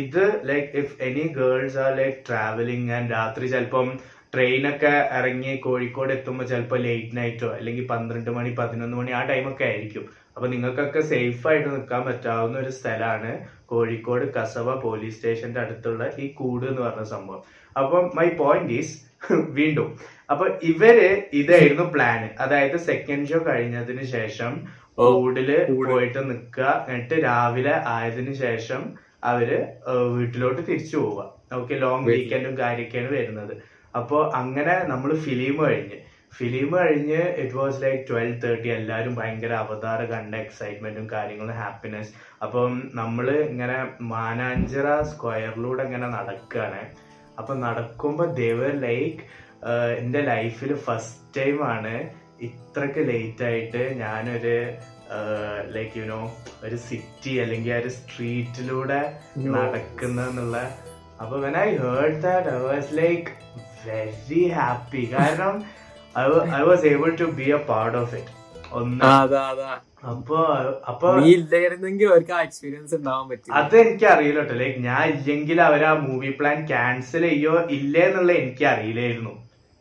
ഇത് 0.01 0.23
like 0.49 0.69
if 0.81 0.93
any 1.07 1.25
girls 1.39 1.79
are 1.86 1.89
like 2.01 2.19
travelling 2.27 2.91
and 2.97 3.12
രാത്രി 3.17 3.47
ചിലപ്പം 3.53 3.88
ട്രെയിനൊക്കെ 4.33 4.93
ഇറങ്ങി 5.17 5.53
കോഴിക്കോട് 5.65 6.12
എത്തുമ്പോൾ 6.15 6.45
ചിലപ്പോൾ 6.51 6.79
ലേറ്റ് 6.86 7.17
നൈറ്റോ 7.17 7.49
അല്ലെങ്കിൽ 7.57 7.86
പന്ത്രണ്ട് 7.91 8.31
മണി 8.38 8.51
പതിനൊന്ന് 8.60 8.97
മണി 8.97 9.12
ആ 9.19 9.21
ടൈമൊക്കെ 9.29 9.65
ആയിരിക്കും. 9.71 10.05
അപ്പൊ 10.36 10.47
നിങ്ങൾക്കൊക്കെ 10.53 11.01
സേഫ് 11.12 11.47
ആയിട്ട് 11.47 11.67
നിൽക്കാൻ 11.75 12.01
പറ്റാവുന്ന 12.07 12.57
ഒരു 12.63 12.71
സ്ഥലമാണ് 12.79 13.31
കോഴിക്കോട് 13.71 14.25
കസവ 14.36 14.75
പോലീസ് 14.86 15.15
സ്റ്റേഷന്റെ 15.17 15.60
അടുത്തുള്ള 15.60 16.03
ഈ 16.23 16.27
കൂട് 16.39 16.65
എന്ന് 16.71 16.81
പറഞ്ഞ 16.81 17.05
സംഭവം. 17.15 17.41
അപ്പം 17.75 18.03
മൈ 18.19 18.27
പോയിന്റ് 18.41 18.73
ഈസ് 18.79 18.95
വീണ്ടും. 19.58 19.88
അപ്പൊ 20.32 20.45
ഇവർ 20.71 20.97
ഇതായിരുന്നു 21.34 21.86
പ്ലാന് 21.93 22.27
അതായത് 22.43 22.77
സെക്കൻഡ് 22.89 23.30
ഷോ 23.30 23.39
കഴിഞ്ഞതിന് 23.47 24.03
ശേഷം 24.17 24.53
ഊടിൽ 24.99 25.49
പോയിട്ട് 25.89 26.21
നിക്കുക 26.30 26.86
എന്നിട്ട് 26.89 27.17
രാവിലെ 27.23 27.75
ആയതിനു 27.95 28.34
ശേഷം 28.45 28.82
അവർ 29.23 29.49
വീട്ടിലോട്ട് 30.15 30.62
തിരിച്ചു 30.69 30.97
പോവുക. 30.97 31.23
Okay 31.53 31.75
long. 31.75 32.06
വീക്കെൻഡും 32.10 32.58
കാര്യമൊക്കെയാണ് 32.58 33.12
വരുന്നത്. 33.17 33.53
അപ്പോൾ 33.95 34.21
അങ്ങനെ 34.36 34.75
നമ്മൾ 34.91 35.15
ഫിലിം 35.25 35.56
കഴിഞ്ഞ്. 35.65 35.97
ഫിലിം 36.38 36.69
കഴിഞ്ഞ് 36.77 37.21
it 37.41 37.56
was 37.56 37.82
like 37.84 38.01
twelve 38.10 38.41
thirty 38.41 38.69
എല്ലാവരും 38.69 39.13
ഭയങ്കര 39.15 39.53
അവതാര 39.63 40.01
കണ്ട 40.12 40.36
എക്സൈറ്റ്മെന്റും 40.36 41.06
കാര്യങ്ങളും 41.12 41.56
ഹാപ്പിനെസ് 41.62 42.12
അപ്പം 42.43 42.73
നമ്മൾ 42.93 43.27
ഇങ്ങനെ 43.49 43.77
മാനാഞ്ചിറ 44.13 44.88
സ്ക്വയറിലൂടെ 45.12 45.84
ഇങ്ങനെ 45.84 46.08
നടക്കുകയാണ് 46.08 46.82
അപ്പൊ 47.38 47.54
നടക്കുമ്പോ 47.56 48.26
ദേവർ 48.36 48.71
ലൈക്ക് 48.80 49.21
എന്റെ 49.97 50.21
ലൈഫിൽ 50.23 50.73
ഫസ്റ്റ് 50.86 51.38
ടൈം 51.38 51.63
ആണ് 51.65 51.93
ഇത്രക്ക് 52.41 53.02
ലേറ്റ് 53.08 53.43
ആയിട്ട് 53.43 53.84
ഞാനൊരു 54.00 54.56
ലൈക്ക് 55.71 55.97
യുനോ 56.00 56.19
ഒരു 56.63 56.76
സിറ്റി 56.88 57.34
അല്ലെങ്കിൽ 57.39 57.73
ആ 57.73 57.80
ഒരു 57.80 57.89
സ്ട്രീറ്റിലൂടെ. 57.89 59.00
നടക്കുന്നുള്ള 59.58 60.58
അപ്പൊ 61.19 61.36
when 61.38 61.58
I 61.58 61.69
heard 61.78 62.21
that 62.21 62.50
I 62.50 62.60
was 62.65 62.97
like 62.97 63.30
very 63.86 64.43
happy 64.50 65.04
കാരണം 65.13 65.56
I 66.54 66.63
was 66.63 66.86
able 66.86 67.12
to 67.15 67.28
be 67.39 67.47
a 67.52 67.60
part 67.69 67.97
of 67.97 68.15
it 68.15 68.34
അപ്പൊ 70.12 70.39
അപ്പൊ 70.91 71.08
നീ 71.19 71.30
ഇല്ലായിരുന്നെങ്കിൽ 71.38 72.08
അവർക്ക് 72.12 72.34
ആ 72.38 72.39
എക്സ്പീരിയൻസ് 72.47 72.93
ഉണ്ടാവാൻ 72.97 73.25
പറ്റില്ല. 73.30 73.56
അത് 73.62 73.75
എനിക്ക് 73.84 74.08
അറിയില്ല 74.13 74.39
കേട്ടോ 74.41 74.56
ലൈക്ക് 74.62 74.80
ഞാൻ 74.89 75.03
ഇല്ലെങ്കിൽ 75.13 75.60
അവർ 75.67 75.84
ആ 75.91 75.93
മൂവി 76.08 76.32
പ്ലാൻ 76.39 76.60
ക്യാൻസൽ 76.71 77.23
ചെയ്യോ 77.30 77.53
ഇല്ലേ 77.77 78.03
എന്നുള്ള 78.10 78.32
എനിക്ക് 78.41 78.65
അറിയില്ലായിരുന്നു 78.73 79.34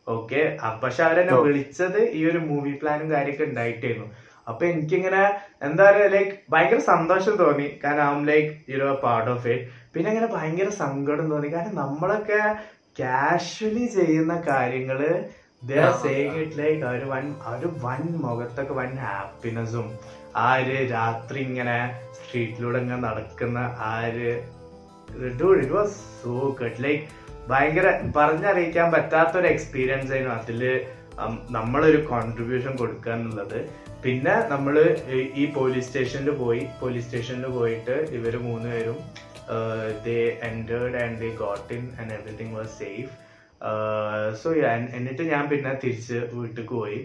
ഓക്കെ 0.06 0.40
പക്ഷെ 0.82 1.02
അവരെന്നെ. 1.08 1.36
വിളിച്ചത് 1.46 2.00
ഈ 2.18 2.20
ഒരു 2.30 2.40
മൂവി 2.50 2.72
പ്ലാനും 2.80 3.08
കാര്യമൊക്കെ 3.14 3.44
ഉണ്ടായിട്ടായിരുന്നു. 3.50 4.08
അപ്പൊ 4.50 4.62
എനിക്കിങ്ങനെ 4.72 5.22
എന്താ 5.66 5.84
പറയാ 5.88 6.08
ലൈക് 6.14 6.34
ഭയങ്കര 6.52 6.80
സന്തോഷം 6.92 7.34
തോന്നി. 7.42 7.68
കാരണം 7.84 8.20
I 8.22 8.28
like 8.32 8.52
you know 8.72 8.90
part 9.06 9.30
of 9.34 9.48
it 9.54 9.64
പിന്നെ 9.94 10.08
അങ്ങനെ 10.12 10.28
ഭയങ്കര 10.36 10.68
സങ്കടം 10.82 11.26
തോന്നി. 11.32 11.48
കാരണം 11.54 11.76
നമ്മളൊക്കെ 11.84 12.40
കാഷ്വലി 13.00 13.86
ചെയ്യുന്ന 13.98 14.34
കാര്യങ്ങൾ 14.50 15.00
ദേ 15.62 15.76
ആർ 15.80 15.88
ആ. 15.88 15.98
സേയിങ് 16.02 16.38
ഇറ്റ് 16.38 16.58
ലൈക്ക് 16.58 16.82
ഒരു 16.88 17.06
വൻ 17.06 17.24
ഒരു 17.52 17.68
വൻ 17.80 18.02
മുഖത്തൊക്കെ 18.22 18.74
വൻ 18.74 18.92
ഹാപ്പിനെസ്സും 19.04 19.86
ആ 20.36 20.48
ഒരു 20.56 20.76
രാത്രി 20.90 21.38
ഇങ്ങനെ 21.40 21.76
സ്ട്രീറ്റിലൂടെ 22.16 22.78
ഇങ്ങനെ 22.78 23.00
നടക്കുന്ന 23.06 23.58
ആ 23.82 23.92
ഒരു 24.08 24.28
it 25.28 25.72
was 25.72 25.96
so 26.18 26.32
good 26.58 26.82
like 26.84 27.02
ഭയങ്കര 27.48 27.88
പറഞ്ഞറിയിക്കാൻ 28.16 28.86
പറ്റാത്ത 28.92 29.34
ഒരു 29.38 29.48
എക്സ്പീരിയൻസ് 29.48 30.12
ആയിരുന്നു 30.12 30.34
അതിൽ 30.36 30.62
ഉം, 31.24 31.34
നമ്മളൊരു 31.50 32.00
കോൺട്രിബ്യൂഷൻ 32.06 32.72
കൊടുക്കുക 32.76 33.12
എന്നുള്ളത്. 33.12 33.58
പിന്നെ 34.02 34.34
നമ്മൾ 34.48 34.74
ഈ- 35.14 35.30
ഈ 35.34 35.52
പോലീസ് 35.52 35.86
സ്റ്റേഷനിൽ 35.88 36.30
പോയി 36.36 36.66
പോലീസ് 36.80 37.06
സ്റ്റേഷനിൽ 37.06 37.46
പോയിട്ട് 37.50 37.94
ഇവർ 38.12 38.36
മൂന്നുപേരും 38.42 38.98
they 40.04 40.16
entered 40.42 40.96
and 40.96 41.18
they 41.20 41.30
got 41.38 41.72
in 41.72 41.84
and 42.00 42.12
everything 42.12 42.54
was 42.56 42.74
safe 42.78 43.12
so 44.42 44.48
എന്നിട്ട് 44.98 45.22
ഞാൻ 45.22 45.44
പിന്നെ 45.48 45.72
തിരിച്ച് 45.84 46.18
വീട്ടിൽ 46.32 46.66
പോയി. 46.66 46.98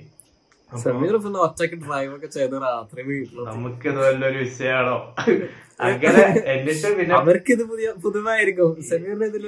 സമീർ 0.72 1.14
പിന്നെ 1.24 1.40
ഒറ്റയ്ക്ക് 1.40 1.78
ഡ്രൈവ് 1.86 2.12
ഒക്കെ 2.16 2.28
ചെയ്ത് 2.28 2.56
രാത്രി 2.64 3.02
വീട്ടിൽ 3.08 3.40
നമുക്ക് 3.50 3.88
ഇത് 3.90 4.00
വല്ലൊരു 4.06 4.38
വിഷയാണോ? 4.38 4.98
അങ്ങനെ 5.88 6.24
എന്നിട്ട് 6.54 6.90
പിന്നെ 6.98 7.14
അവർക്ക് 7.16 7.52
ഇത് 7.52 7.64
പുതിയ 7.64 7.88
പുതുമായിരിക്കും 8.04 8.72
സമീറിന് 8.90 9.26
ഇതിൽ. 9.26 9.46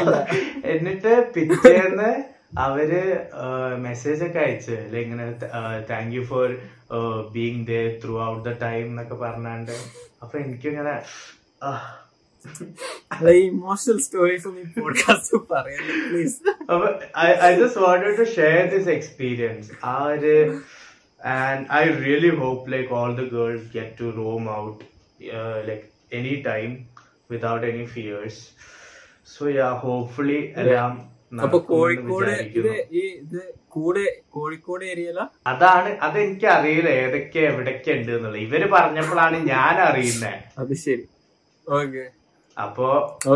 എന്നിട്ട് 0.74 1.12
പിറ്റേന്ന് 1.34 2.10
അവർ 2.58 2.90
മെസ്സേജ് 3.86 4.22
ഒക്കെ 4.24 4.38
അയച്ച്. 4.38 4.76
അല്ലെ 4.84 5.00
ഇങ്ങനെ 5.00 5.24
thank 5.90 6.14
you 6.16 6.22
for 6.24 6.48
being 7.32 7.66
there 7.66 7.80
throughout 8.30 8.44
the 8.48 8.52
time 8.62 8.84
എന്നൊക്കെ 8.86 9.14
പറഞ്ഞാണ്ട്. 9.14 9.74
അപ്പൊ 10.22 10.38
എനിക്കിങ്ങനെ. 10.38 10.94
അല്ല 13.10 13.30
ഈ 13.30 13.42
ഇമോഷണൽ 13.46 13.98
സ്റ്റോറീസ് 13.98 14.46
ഒന്നും 14.48 14.68
podcast 14.76 15.38
please 16.08 16.36
I 17.42 17.50
just 17.54 17.80
wanted 17.80 18.14
to 18.18 18.26
share 18.36 18.62
this 18.74 18.88
experience 18.88 19.68
ആ 19.84 19.96
ഒരു 20.06 20.34
any 26.12 26.34
time 26.46 26.70
without 27.30 27.66
any 27.66 27.84
fears 27.94 28.42
so 29.28 29.44
yeah 29.56 29.68
hopefully 29.84 30.40
എല്ലാം 30.56 30.92
അപ്പൊ 31.36 31.58
നടക്കുമെന്ന് 31.58 31.68
കോഴിക്കോട് 31.70 32.26
ഇത് 32.26 32.32
വിചാരിക്കുന്നു. 32.32 32.74
ഈ 32.92 33.02
ഇത് 33.22 33.40
കൂടെ 33.68 34.04
കോഴിക്കോട് 34.30 34.84
ഏരിയയില? 34.84 35.22
അതാണ് 35.46 35.90
അതെനിക്ക് 36.00 36.46
അറിയില്ല 36.46 36.90
ഏതൊക്കെ 37.00 37.40
എവിടൊക്കെ 37.50 37.90
ഉണ്ട് 37.92 38.12
എന്നുള്ളത്. 38.12 38.42
ഇവർ 38.46 38.62
പറഞ്ഞപ്പോഴാണ് 38.74 39.38
ഞാൻ 39.50 39.74
അറിയുന്നത് 39.88 40.38
അത് 40.58 40.74
ശരി. 40.84 41.04
ഓക്കെ 41.66 42.04
അപ്പോ 42.56 42.88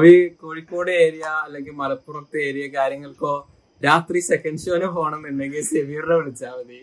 ഈ 0.04 0.12
കോഴിക്കോട് 0.40 0.90
ഏരിയ 1.00 1.24
അല്ലെങ്കിൽ 1.44 1.74
മലപ്പുറത്തെ 1.74 2.38
ഏരിയ 2.48 2.66
കാര്യങ്ങൾക്കോ 2.76 3.32
രാത്രി 3.82 4.20
സെക്കൻഡ് 4.28 4.60
ഷോന് 4.62 4.86
പോകണമെന്നുണ്ടെങ്കിൽ 4.94 5.62
സെമീറിനെ 5.68 6.14
വിളിച്ചാൽ 6.18 6.56
മതി. 6.60 6.80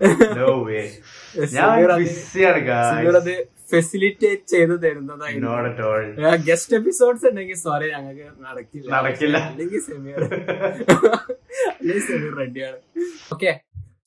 സെമീർ 1.54 1.90
അത് 3.16 3.32
ഫെസിലിറ്റേറ്റ് 3.70 4.46
ചെയ്ത് 4.52 4.74
തരുന്നതായിരുന്നു. 4.84 6.28
ഗസ്റ്റ് 6.46 6.76
എപ്പിസോഡ്സ് 6.78 7.26
ഉണ്ടെങ്കിൽ 7.30 7.58
സോറി 7.64 7.86
ഞങ്ങൾക്ക് 7.94 8.26
നടക്കില്ല. 8.46 8.88
നടക്കില്ല. 8.96 9.36
അല്ലെങ്കിൽ 9.48 9.82
സെമീർ 9.88 10.18
അല്ലെങ്കിൽ 11.72 12.02
സെമീർ 12.08 12.32
റെഡിയാണ് 12.40 12.78
ഓക്കെ 13.32 13.52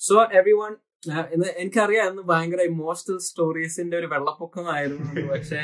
സോ 0.02 0.16
എവറി 0.40 0.56
വൺ 0.62 0.74
ഇന്ന് 1.06 1.48
എനിക്കറിയാം 1.48 2.10
ഇന്ന് 2.10 2.22
ഭയങ്കര 2.22 2.62
ഇമോഷണൽ 2.62 3.18
സ്റ്റോറീസിന്റെ 3.18 3.98
ഒരു 3.98 4.08
വെള്ളപ്പൊക്കമായിരുന്നു. 4.08 5.06
പക്ഷെ 5.32 5.62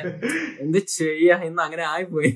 എന്ത് 0.59 0.77
ചെയ്യാ? 0.77 1.37
ഇന്ന് 1.37 1.61
അങ്ങനെ 1.61 1.85
ആയിപ്പോയി. 1.87 2.31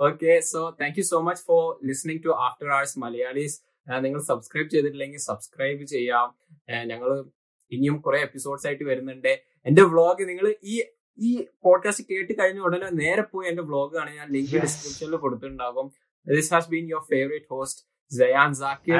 Okay 0.00 0.40
so 0.40 0.70
thank 0.80 0.98
you 0.98 1.02
so 1.02 1.20
much 1.20 1.42
for 1.42 1.78
listening 1.84 2.24
to 2.24 2.28
After 2.28 2.68
Hours 2.68 2.98
Malayalees 2.98 3.56
നിങ്ങൾ 4.00 4.20
സബ്സ്ക്രൈബ് 4.20 4.68
ചെയ്തിട്ടില്ലെങ്കിൽ 4.68 5.18
സബ്സ്ക്രൈബ് 5.18 5.84
ചെയ്യാം. 5.84 6.34
ഞങ്ങൾ 6.86 7.24
ഇനിയും 7.72 8.00
കുറെ 8.00 8.18
എപ്പിസോഡ്സ് 8.18 8.66
ആയിട്ട് 8.66 8.84
വരുന്നുണ്ട്. 8.84 9.42
എന്റെ 9.66 9.82
വ്ളോഗ് 9.82 10.28
നിങ്ങൾ 10.28 10.54
ഈ 10.64 10.82
ഈ 11.18 11.46
പോഡ്കാസ്റ്റ് 11.64 12.04
കേട്ട് 12.10 12.32
കഴിഞ്ഞ 12.40 12.60
ഉടനെ 12.60 12.90
നേരെ 12.90 13.22
പോയി 13.22 13.48
എന്റെ 13.48 13.62
വ്ളോഗ് 13.62 13.96
ആണ് 13.96 14.16
ഞാൻ 14.16 14.32
ലിങ്ക്. 14.32 14.60
ഡിസ്ക്രിപ്ഷനിൽ 14.62 15.16
കൊടുത്തിട്ടുണ്ടാകും. 15.16 15.92
This 16.26 16.54
has 16.54 16.68
been 16.68 16.88
your 16.88 17.02
favourite 17.02 17.46
host 17.50 17.82
Jayan 18.12 18.54
Zakir 18.54 18.98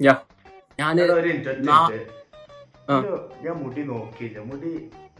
ഞാൻ. 0.00 0.16
ഒരു- 2.88 3.42
ഞാൻ 3.42 3.54
മുടി 3.54 3.82
നോക്കിയില്ല. 3.82 4.38
മുടി 4.40 4.70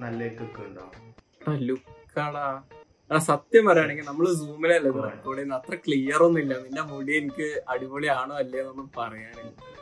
നല്ല 0.01 0.23
ഉണ്ടോ? 0.63 0.85
ലുക്കാടാ. 1.53 2.63
എടാ 3.11 3.19
സത്യം 3.19 3.65
പറയുകയാണെങ്കിൽ 3.67 4.05
നമ്മൾ 4.05 4.27
സൂമിലല്ലേ. 4.33 4.91
റെക്കോർഡ് 4.91 5.37
ചെയ്യുന്നത് 5.37 5.59
അത്ര 5.61 5.75
ക്ലിയർ 5.75 6.23
ഒന്നും 6.23 6.41
ഇല്ല. 6.41 6.55
നിന്റെ 6.59 6.83
മുടി 6.83 7.17
എനിക്ക് 7.17 7.63
അടിപൊളിയാണോ 7.69 8.35
അല്ലേ 8.35 8.59
എന്നൊന്നും 8.61 8.91
പറയാനില്ല. 8.99 9.80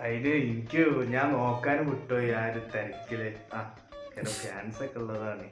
അതിൽ 0.00 0.28
എനിക്ക് 0.28 0.82
ഞാൻ 1.08 1.32
നോക്കാനും 1.32 1.90
വിട്ടുപോയി 1.90 2.30
ആ 2.30 2.46
ഒരു 2.46 2.58
തിരക്കിൽ. 2.58 3.22
ഫാൻസ് 4.24 4.84
ഒക്കെ 4.84 4.98
ഉള്ളതാണ്. 4.98 5.46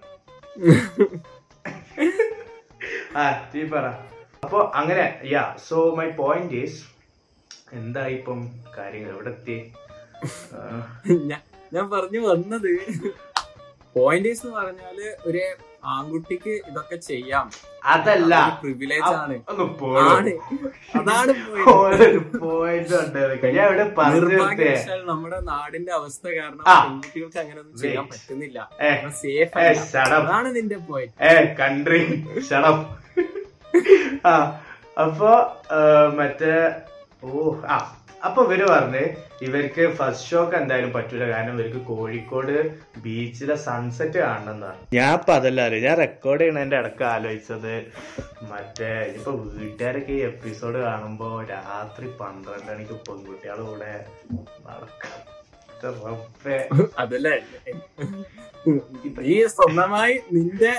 ആ 3.17 3.51
നീ 3.55 3.65
പറ. 3.65 3.87
അപ്പോ 4.45 4.73
അങ്ങനെ 4.75 5.21
yeah 5.25 5.57
so 5.69 5.95
my 5.95 6.11
point 6.11 6.55
is 6.55 6.85
എന്തായി 7.73 8.15
ഇപ്പം 8.15 8.41
കാര്യങ്ങൾ? 8.79 9.11
എവിടെ 9.11 9.31
എത്തി? 9.31 9.73
ഞാൻ- 11.09 11.45
ഞാൻ 11.73 11.91
പറഞ്ഞു 11.91 12.19
വന്നത് 12.19 12.71
പോയിന്റ് 13.95 14.29
എന്ന് 14.29 14.51
പറഞ്ഞാൽ 14.51 15.15
ഒരു 15.25 15.43
ആൺകുട്ടിക്ക് 15.85 16.51
ഇതൊക്കെ 16.51 16.97
ചെയ്യാം. 16.97 17.51
അതല്ല. 17.85 18.59
പ്രിവിലേജ് 18.63 19.03
ആണ്. 19.03 19.39
അതാണ് 20.97 21.33
നമ്മുടെ 25.05 25.41
നാടിന്റെ 25.41 25.93
അവസ്ഥ 25.93 26.29
കാരണം. 26.29 26.65
പെൺകുട്ടികൾക്ക് 26.85 27.39
അങ്ങനെ 27.39 27.61
ഒന്നും 27.61 27.79
ചെയ്യാൻ 27.79 28.05
പറ്റുന്നില്ല. 28.05 28.71
സേഫ് 29.11 29.59
അതാണ് 29.99 30.57
നിന്റെ 30.57 30.77
പോയിന്റ് 30.77 31.15
കൺട്രി 31.61 32.25
അപ്പൊ 35.03 35.47
മറ്റേ 36.17 36.71
ഓ 37.25 37.55
ആ. 37.69 37.98
അപ്പൊ 38.27 38.41
ഇവർ 38.47 38.61
പറഞ്ഞ് 38.71 39.03
ഇവർക്ക് 39.47 39.83
ഫസ്റ്റ് 39.99 40.29
ഷോക്ക് 40.31 40.57
എന്തായാലും 40.61 40.91
പറ്റൂല. 40.97 41.25
കാരണം 41.33 41.53
ഇവർക്ക് 41.57 41.81
കോഴിക്കോട് 41.91 42.57
ബീച്ചിലെ 43.05 43.57
സൺസെറ്റ് 43.67 44.19
കാണണം 44.25 44.53
എന്നാണ് 44.55 44.81
ഞാൻ 44.97 45.13
ഇപ്പൊ 45.19 45.33
അതല്ല 45.39 45.67
അറിയാം. 45.69 45.85
ഞാൻ 45.89 45.97
റെക്കോർഡ് 46.05 46.43
ചെയ്യണതിന്റെ 46.43 46.79
ഇടയ്ക്ക് 46.83 47.05
ആലോചിച്ചത്. 47.15 47.75
മറ്റേ 48.53 48.91
ഇപ്പൊ 49.17 49.31
വീട്ടുകാരൊക്കെ 49.61 50.13
ഈ 50.19 50.23
എപ്പിസോഡ് 50.33 50.79
കാണുമ്പോ 50.89 51.29
രാത്രി 51.55 52.09
പന്ത്രണ്ട് 52.23 52.71
മണിക്ക് 52.73 52.99
പെൺകുട്ടികളുടെ 53.09 53.67
കൂടെ 53.71 53.95
നടക്കാം 54.69 55.19
സ്വന്തമായി 59.57 60.15
നിന്റെ 60.37 60.73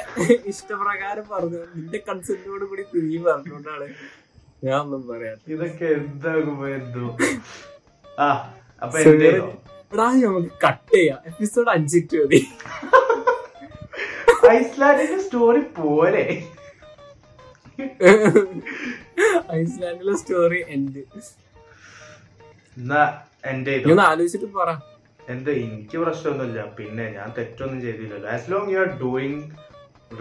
ഇഷ്ടപ്രകാരം 0.52 1.26
പറഞ്ഞു. 1.34 1.62
നിന്റെ 1.76 2.00
കൺസെന്റോട് 2.08 2.66
കൂടി 2.72 2.84
നീ 3.10 3.18
പറഞ്ഞുകൊണ്ടാണ് 3.28 3.88
ഞാൻ 4.64 4.80
ഒന്നും 4.80 5.02
പറയാം. 5.08 5.38
ഇതൊക്കെ 5.48 5.86
എന്താകുമ്പോ 5.86 6.68
എന്തോ? 6.68 7.06
ആ 8.20 8.28
അപ്പൊ 8.82 9.00
എടാ 9.00 10.08
നമുക്ക് 10.14 10.52
കട്ട് 10.68 10.94
ചെയ്യാം. 10.96 11.20
എപ്പിസോഡ് 11.26 11.70
അഞ്ചിട്ട് 11.70 12.18
മതി 12.24 12.42
ഐസ്ലാൻഡിന്റെ 14.52 15.20
സ്റ്റോറി 15.24 15.62
പോലെ. 15.80 16.24
ഐസ്ലാൻഡിലെ 19.60 20.16
സ്റ്റോറി 20.18 20.62
എൻഡ് 20.68 21.04
എന്നാ 22.78 23.02
എന്റെ 23.46 23.74
ഒന്ന് 23.92 24.04
ആലോചിച്ചിട്ട് 24.04 24.54
പറ. 24.54 24.70
എന്താ 25.30 25.52
എനിക്ക് 25.52 25.98
പ്രശ്നമൊന്നുമില്ല. 25.98 26.62
പിന്നെ 26.78 27.06
ഞാൻ 27.18 27.34
തെറ്റൊന്നും 27.38 27.82
ചെയ്തില്ലല്ലോ. 27.82 28.30
As 28.30 28.52
long 28.52 28.72
you 28.74 28.80
are 28.80 28.92
doing 29.04 29.42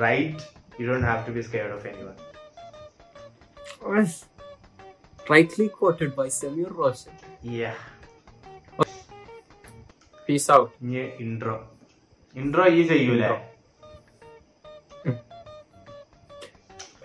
right 0.02 0.42
you 0.80 0.86
don't 0.88 1.06
have 1.06 1.26
to 1.26 1.30
be 1.30 1.40
scared 1.40 1.72
of 1.72 1.86
anyone 1.86 2.14
rightly 5.30 5.66
quoted 5.78 6.14
by 6.18 6.28
Sameer 6.40 6.70
Roshan 6.78 7.12
yeah 7.58 7.72
peace 10.28 10.48
out 10.52 10.72
ഇനി 10.84 11.02
ഇൻട്രോ 11.24 11.56
ഇൻട്രോ 12.34 12.64
ഈ 12.70 12.82
ചെയ്യൂലേ. 12.88 13.28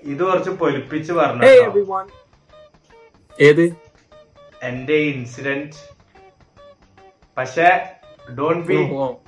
ഇത് 0.04 0.22
കുറച്ച് 0.24 0.52
പൊലിപ്പിച്ച് 0.62 1.12
പറഞ്ഞു. 1.14 1.44
ഏത്? 3.40 3.66
എന്റെ 4.70 4.98
ഇൻസിഡന്റ് 5.12 5.78
പക്ഷെ 7.38 7.68
don't 8.40 8.66
be. 8.68 8.78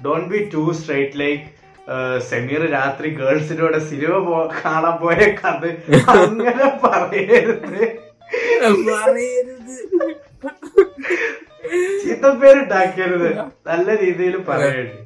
Don't 0.05 0.29
be 0.34 0.39
too 0.53 0.63
straight 0.79 1.19
like 1.19 1.45
Sameer 2.30 2.71
രാത്രി 2.71 3.10
ഗേൾസിന്റെ 3.10 3.62
കൂടെ 3.62 3.80
സിനിമ 3.80 4.17
പോ- 4.17 4.52
കാണാൻ 4.65 5.02
പോയ 5.02 5.15
കഥ 5.15 5.65
അങ്ങനെ 6.08 6.88
പറയരുത്. 6.88 8.06
പറയരുത്. 8.93 10.15
ചീത്തപ്പേരുണ്ടാക്കരുത്. 12.04 13.38
നല്ല 13.67 13.98
രീതിയിൽ 13.98 14.38
പറയരുത്. 14.38 15.04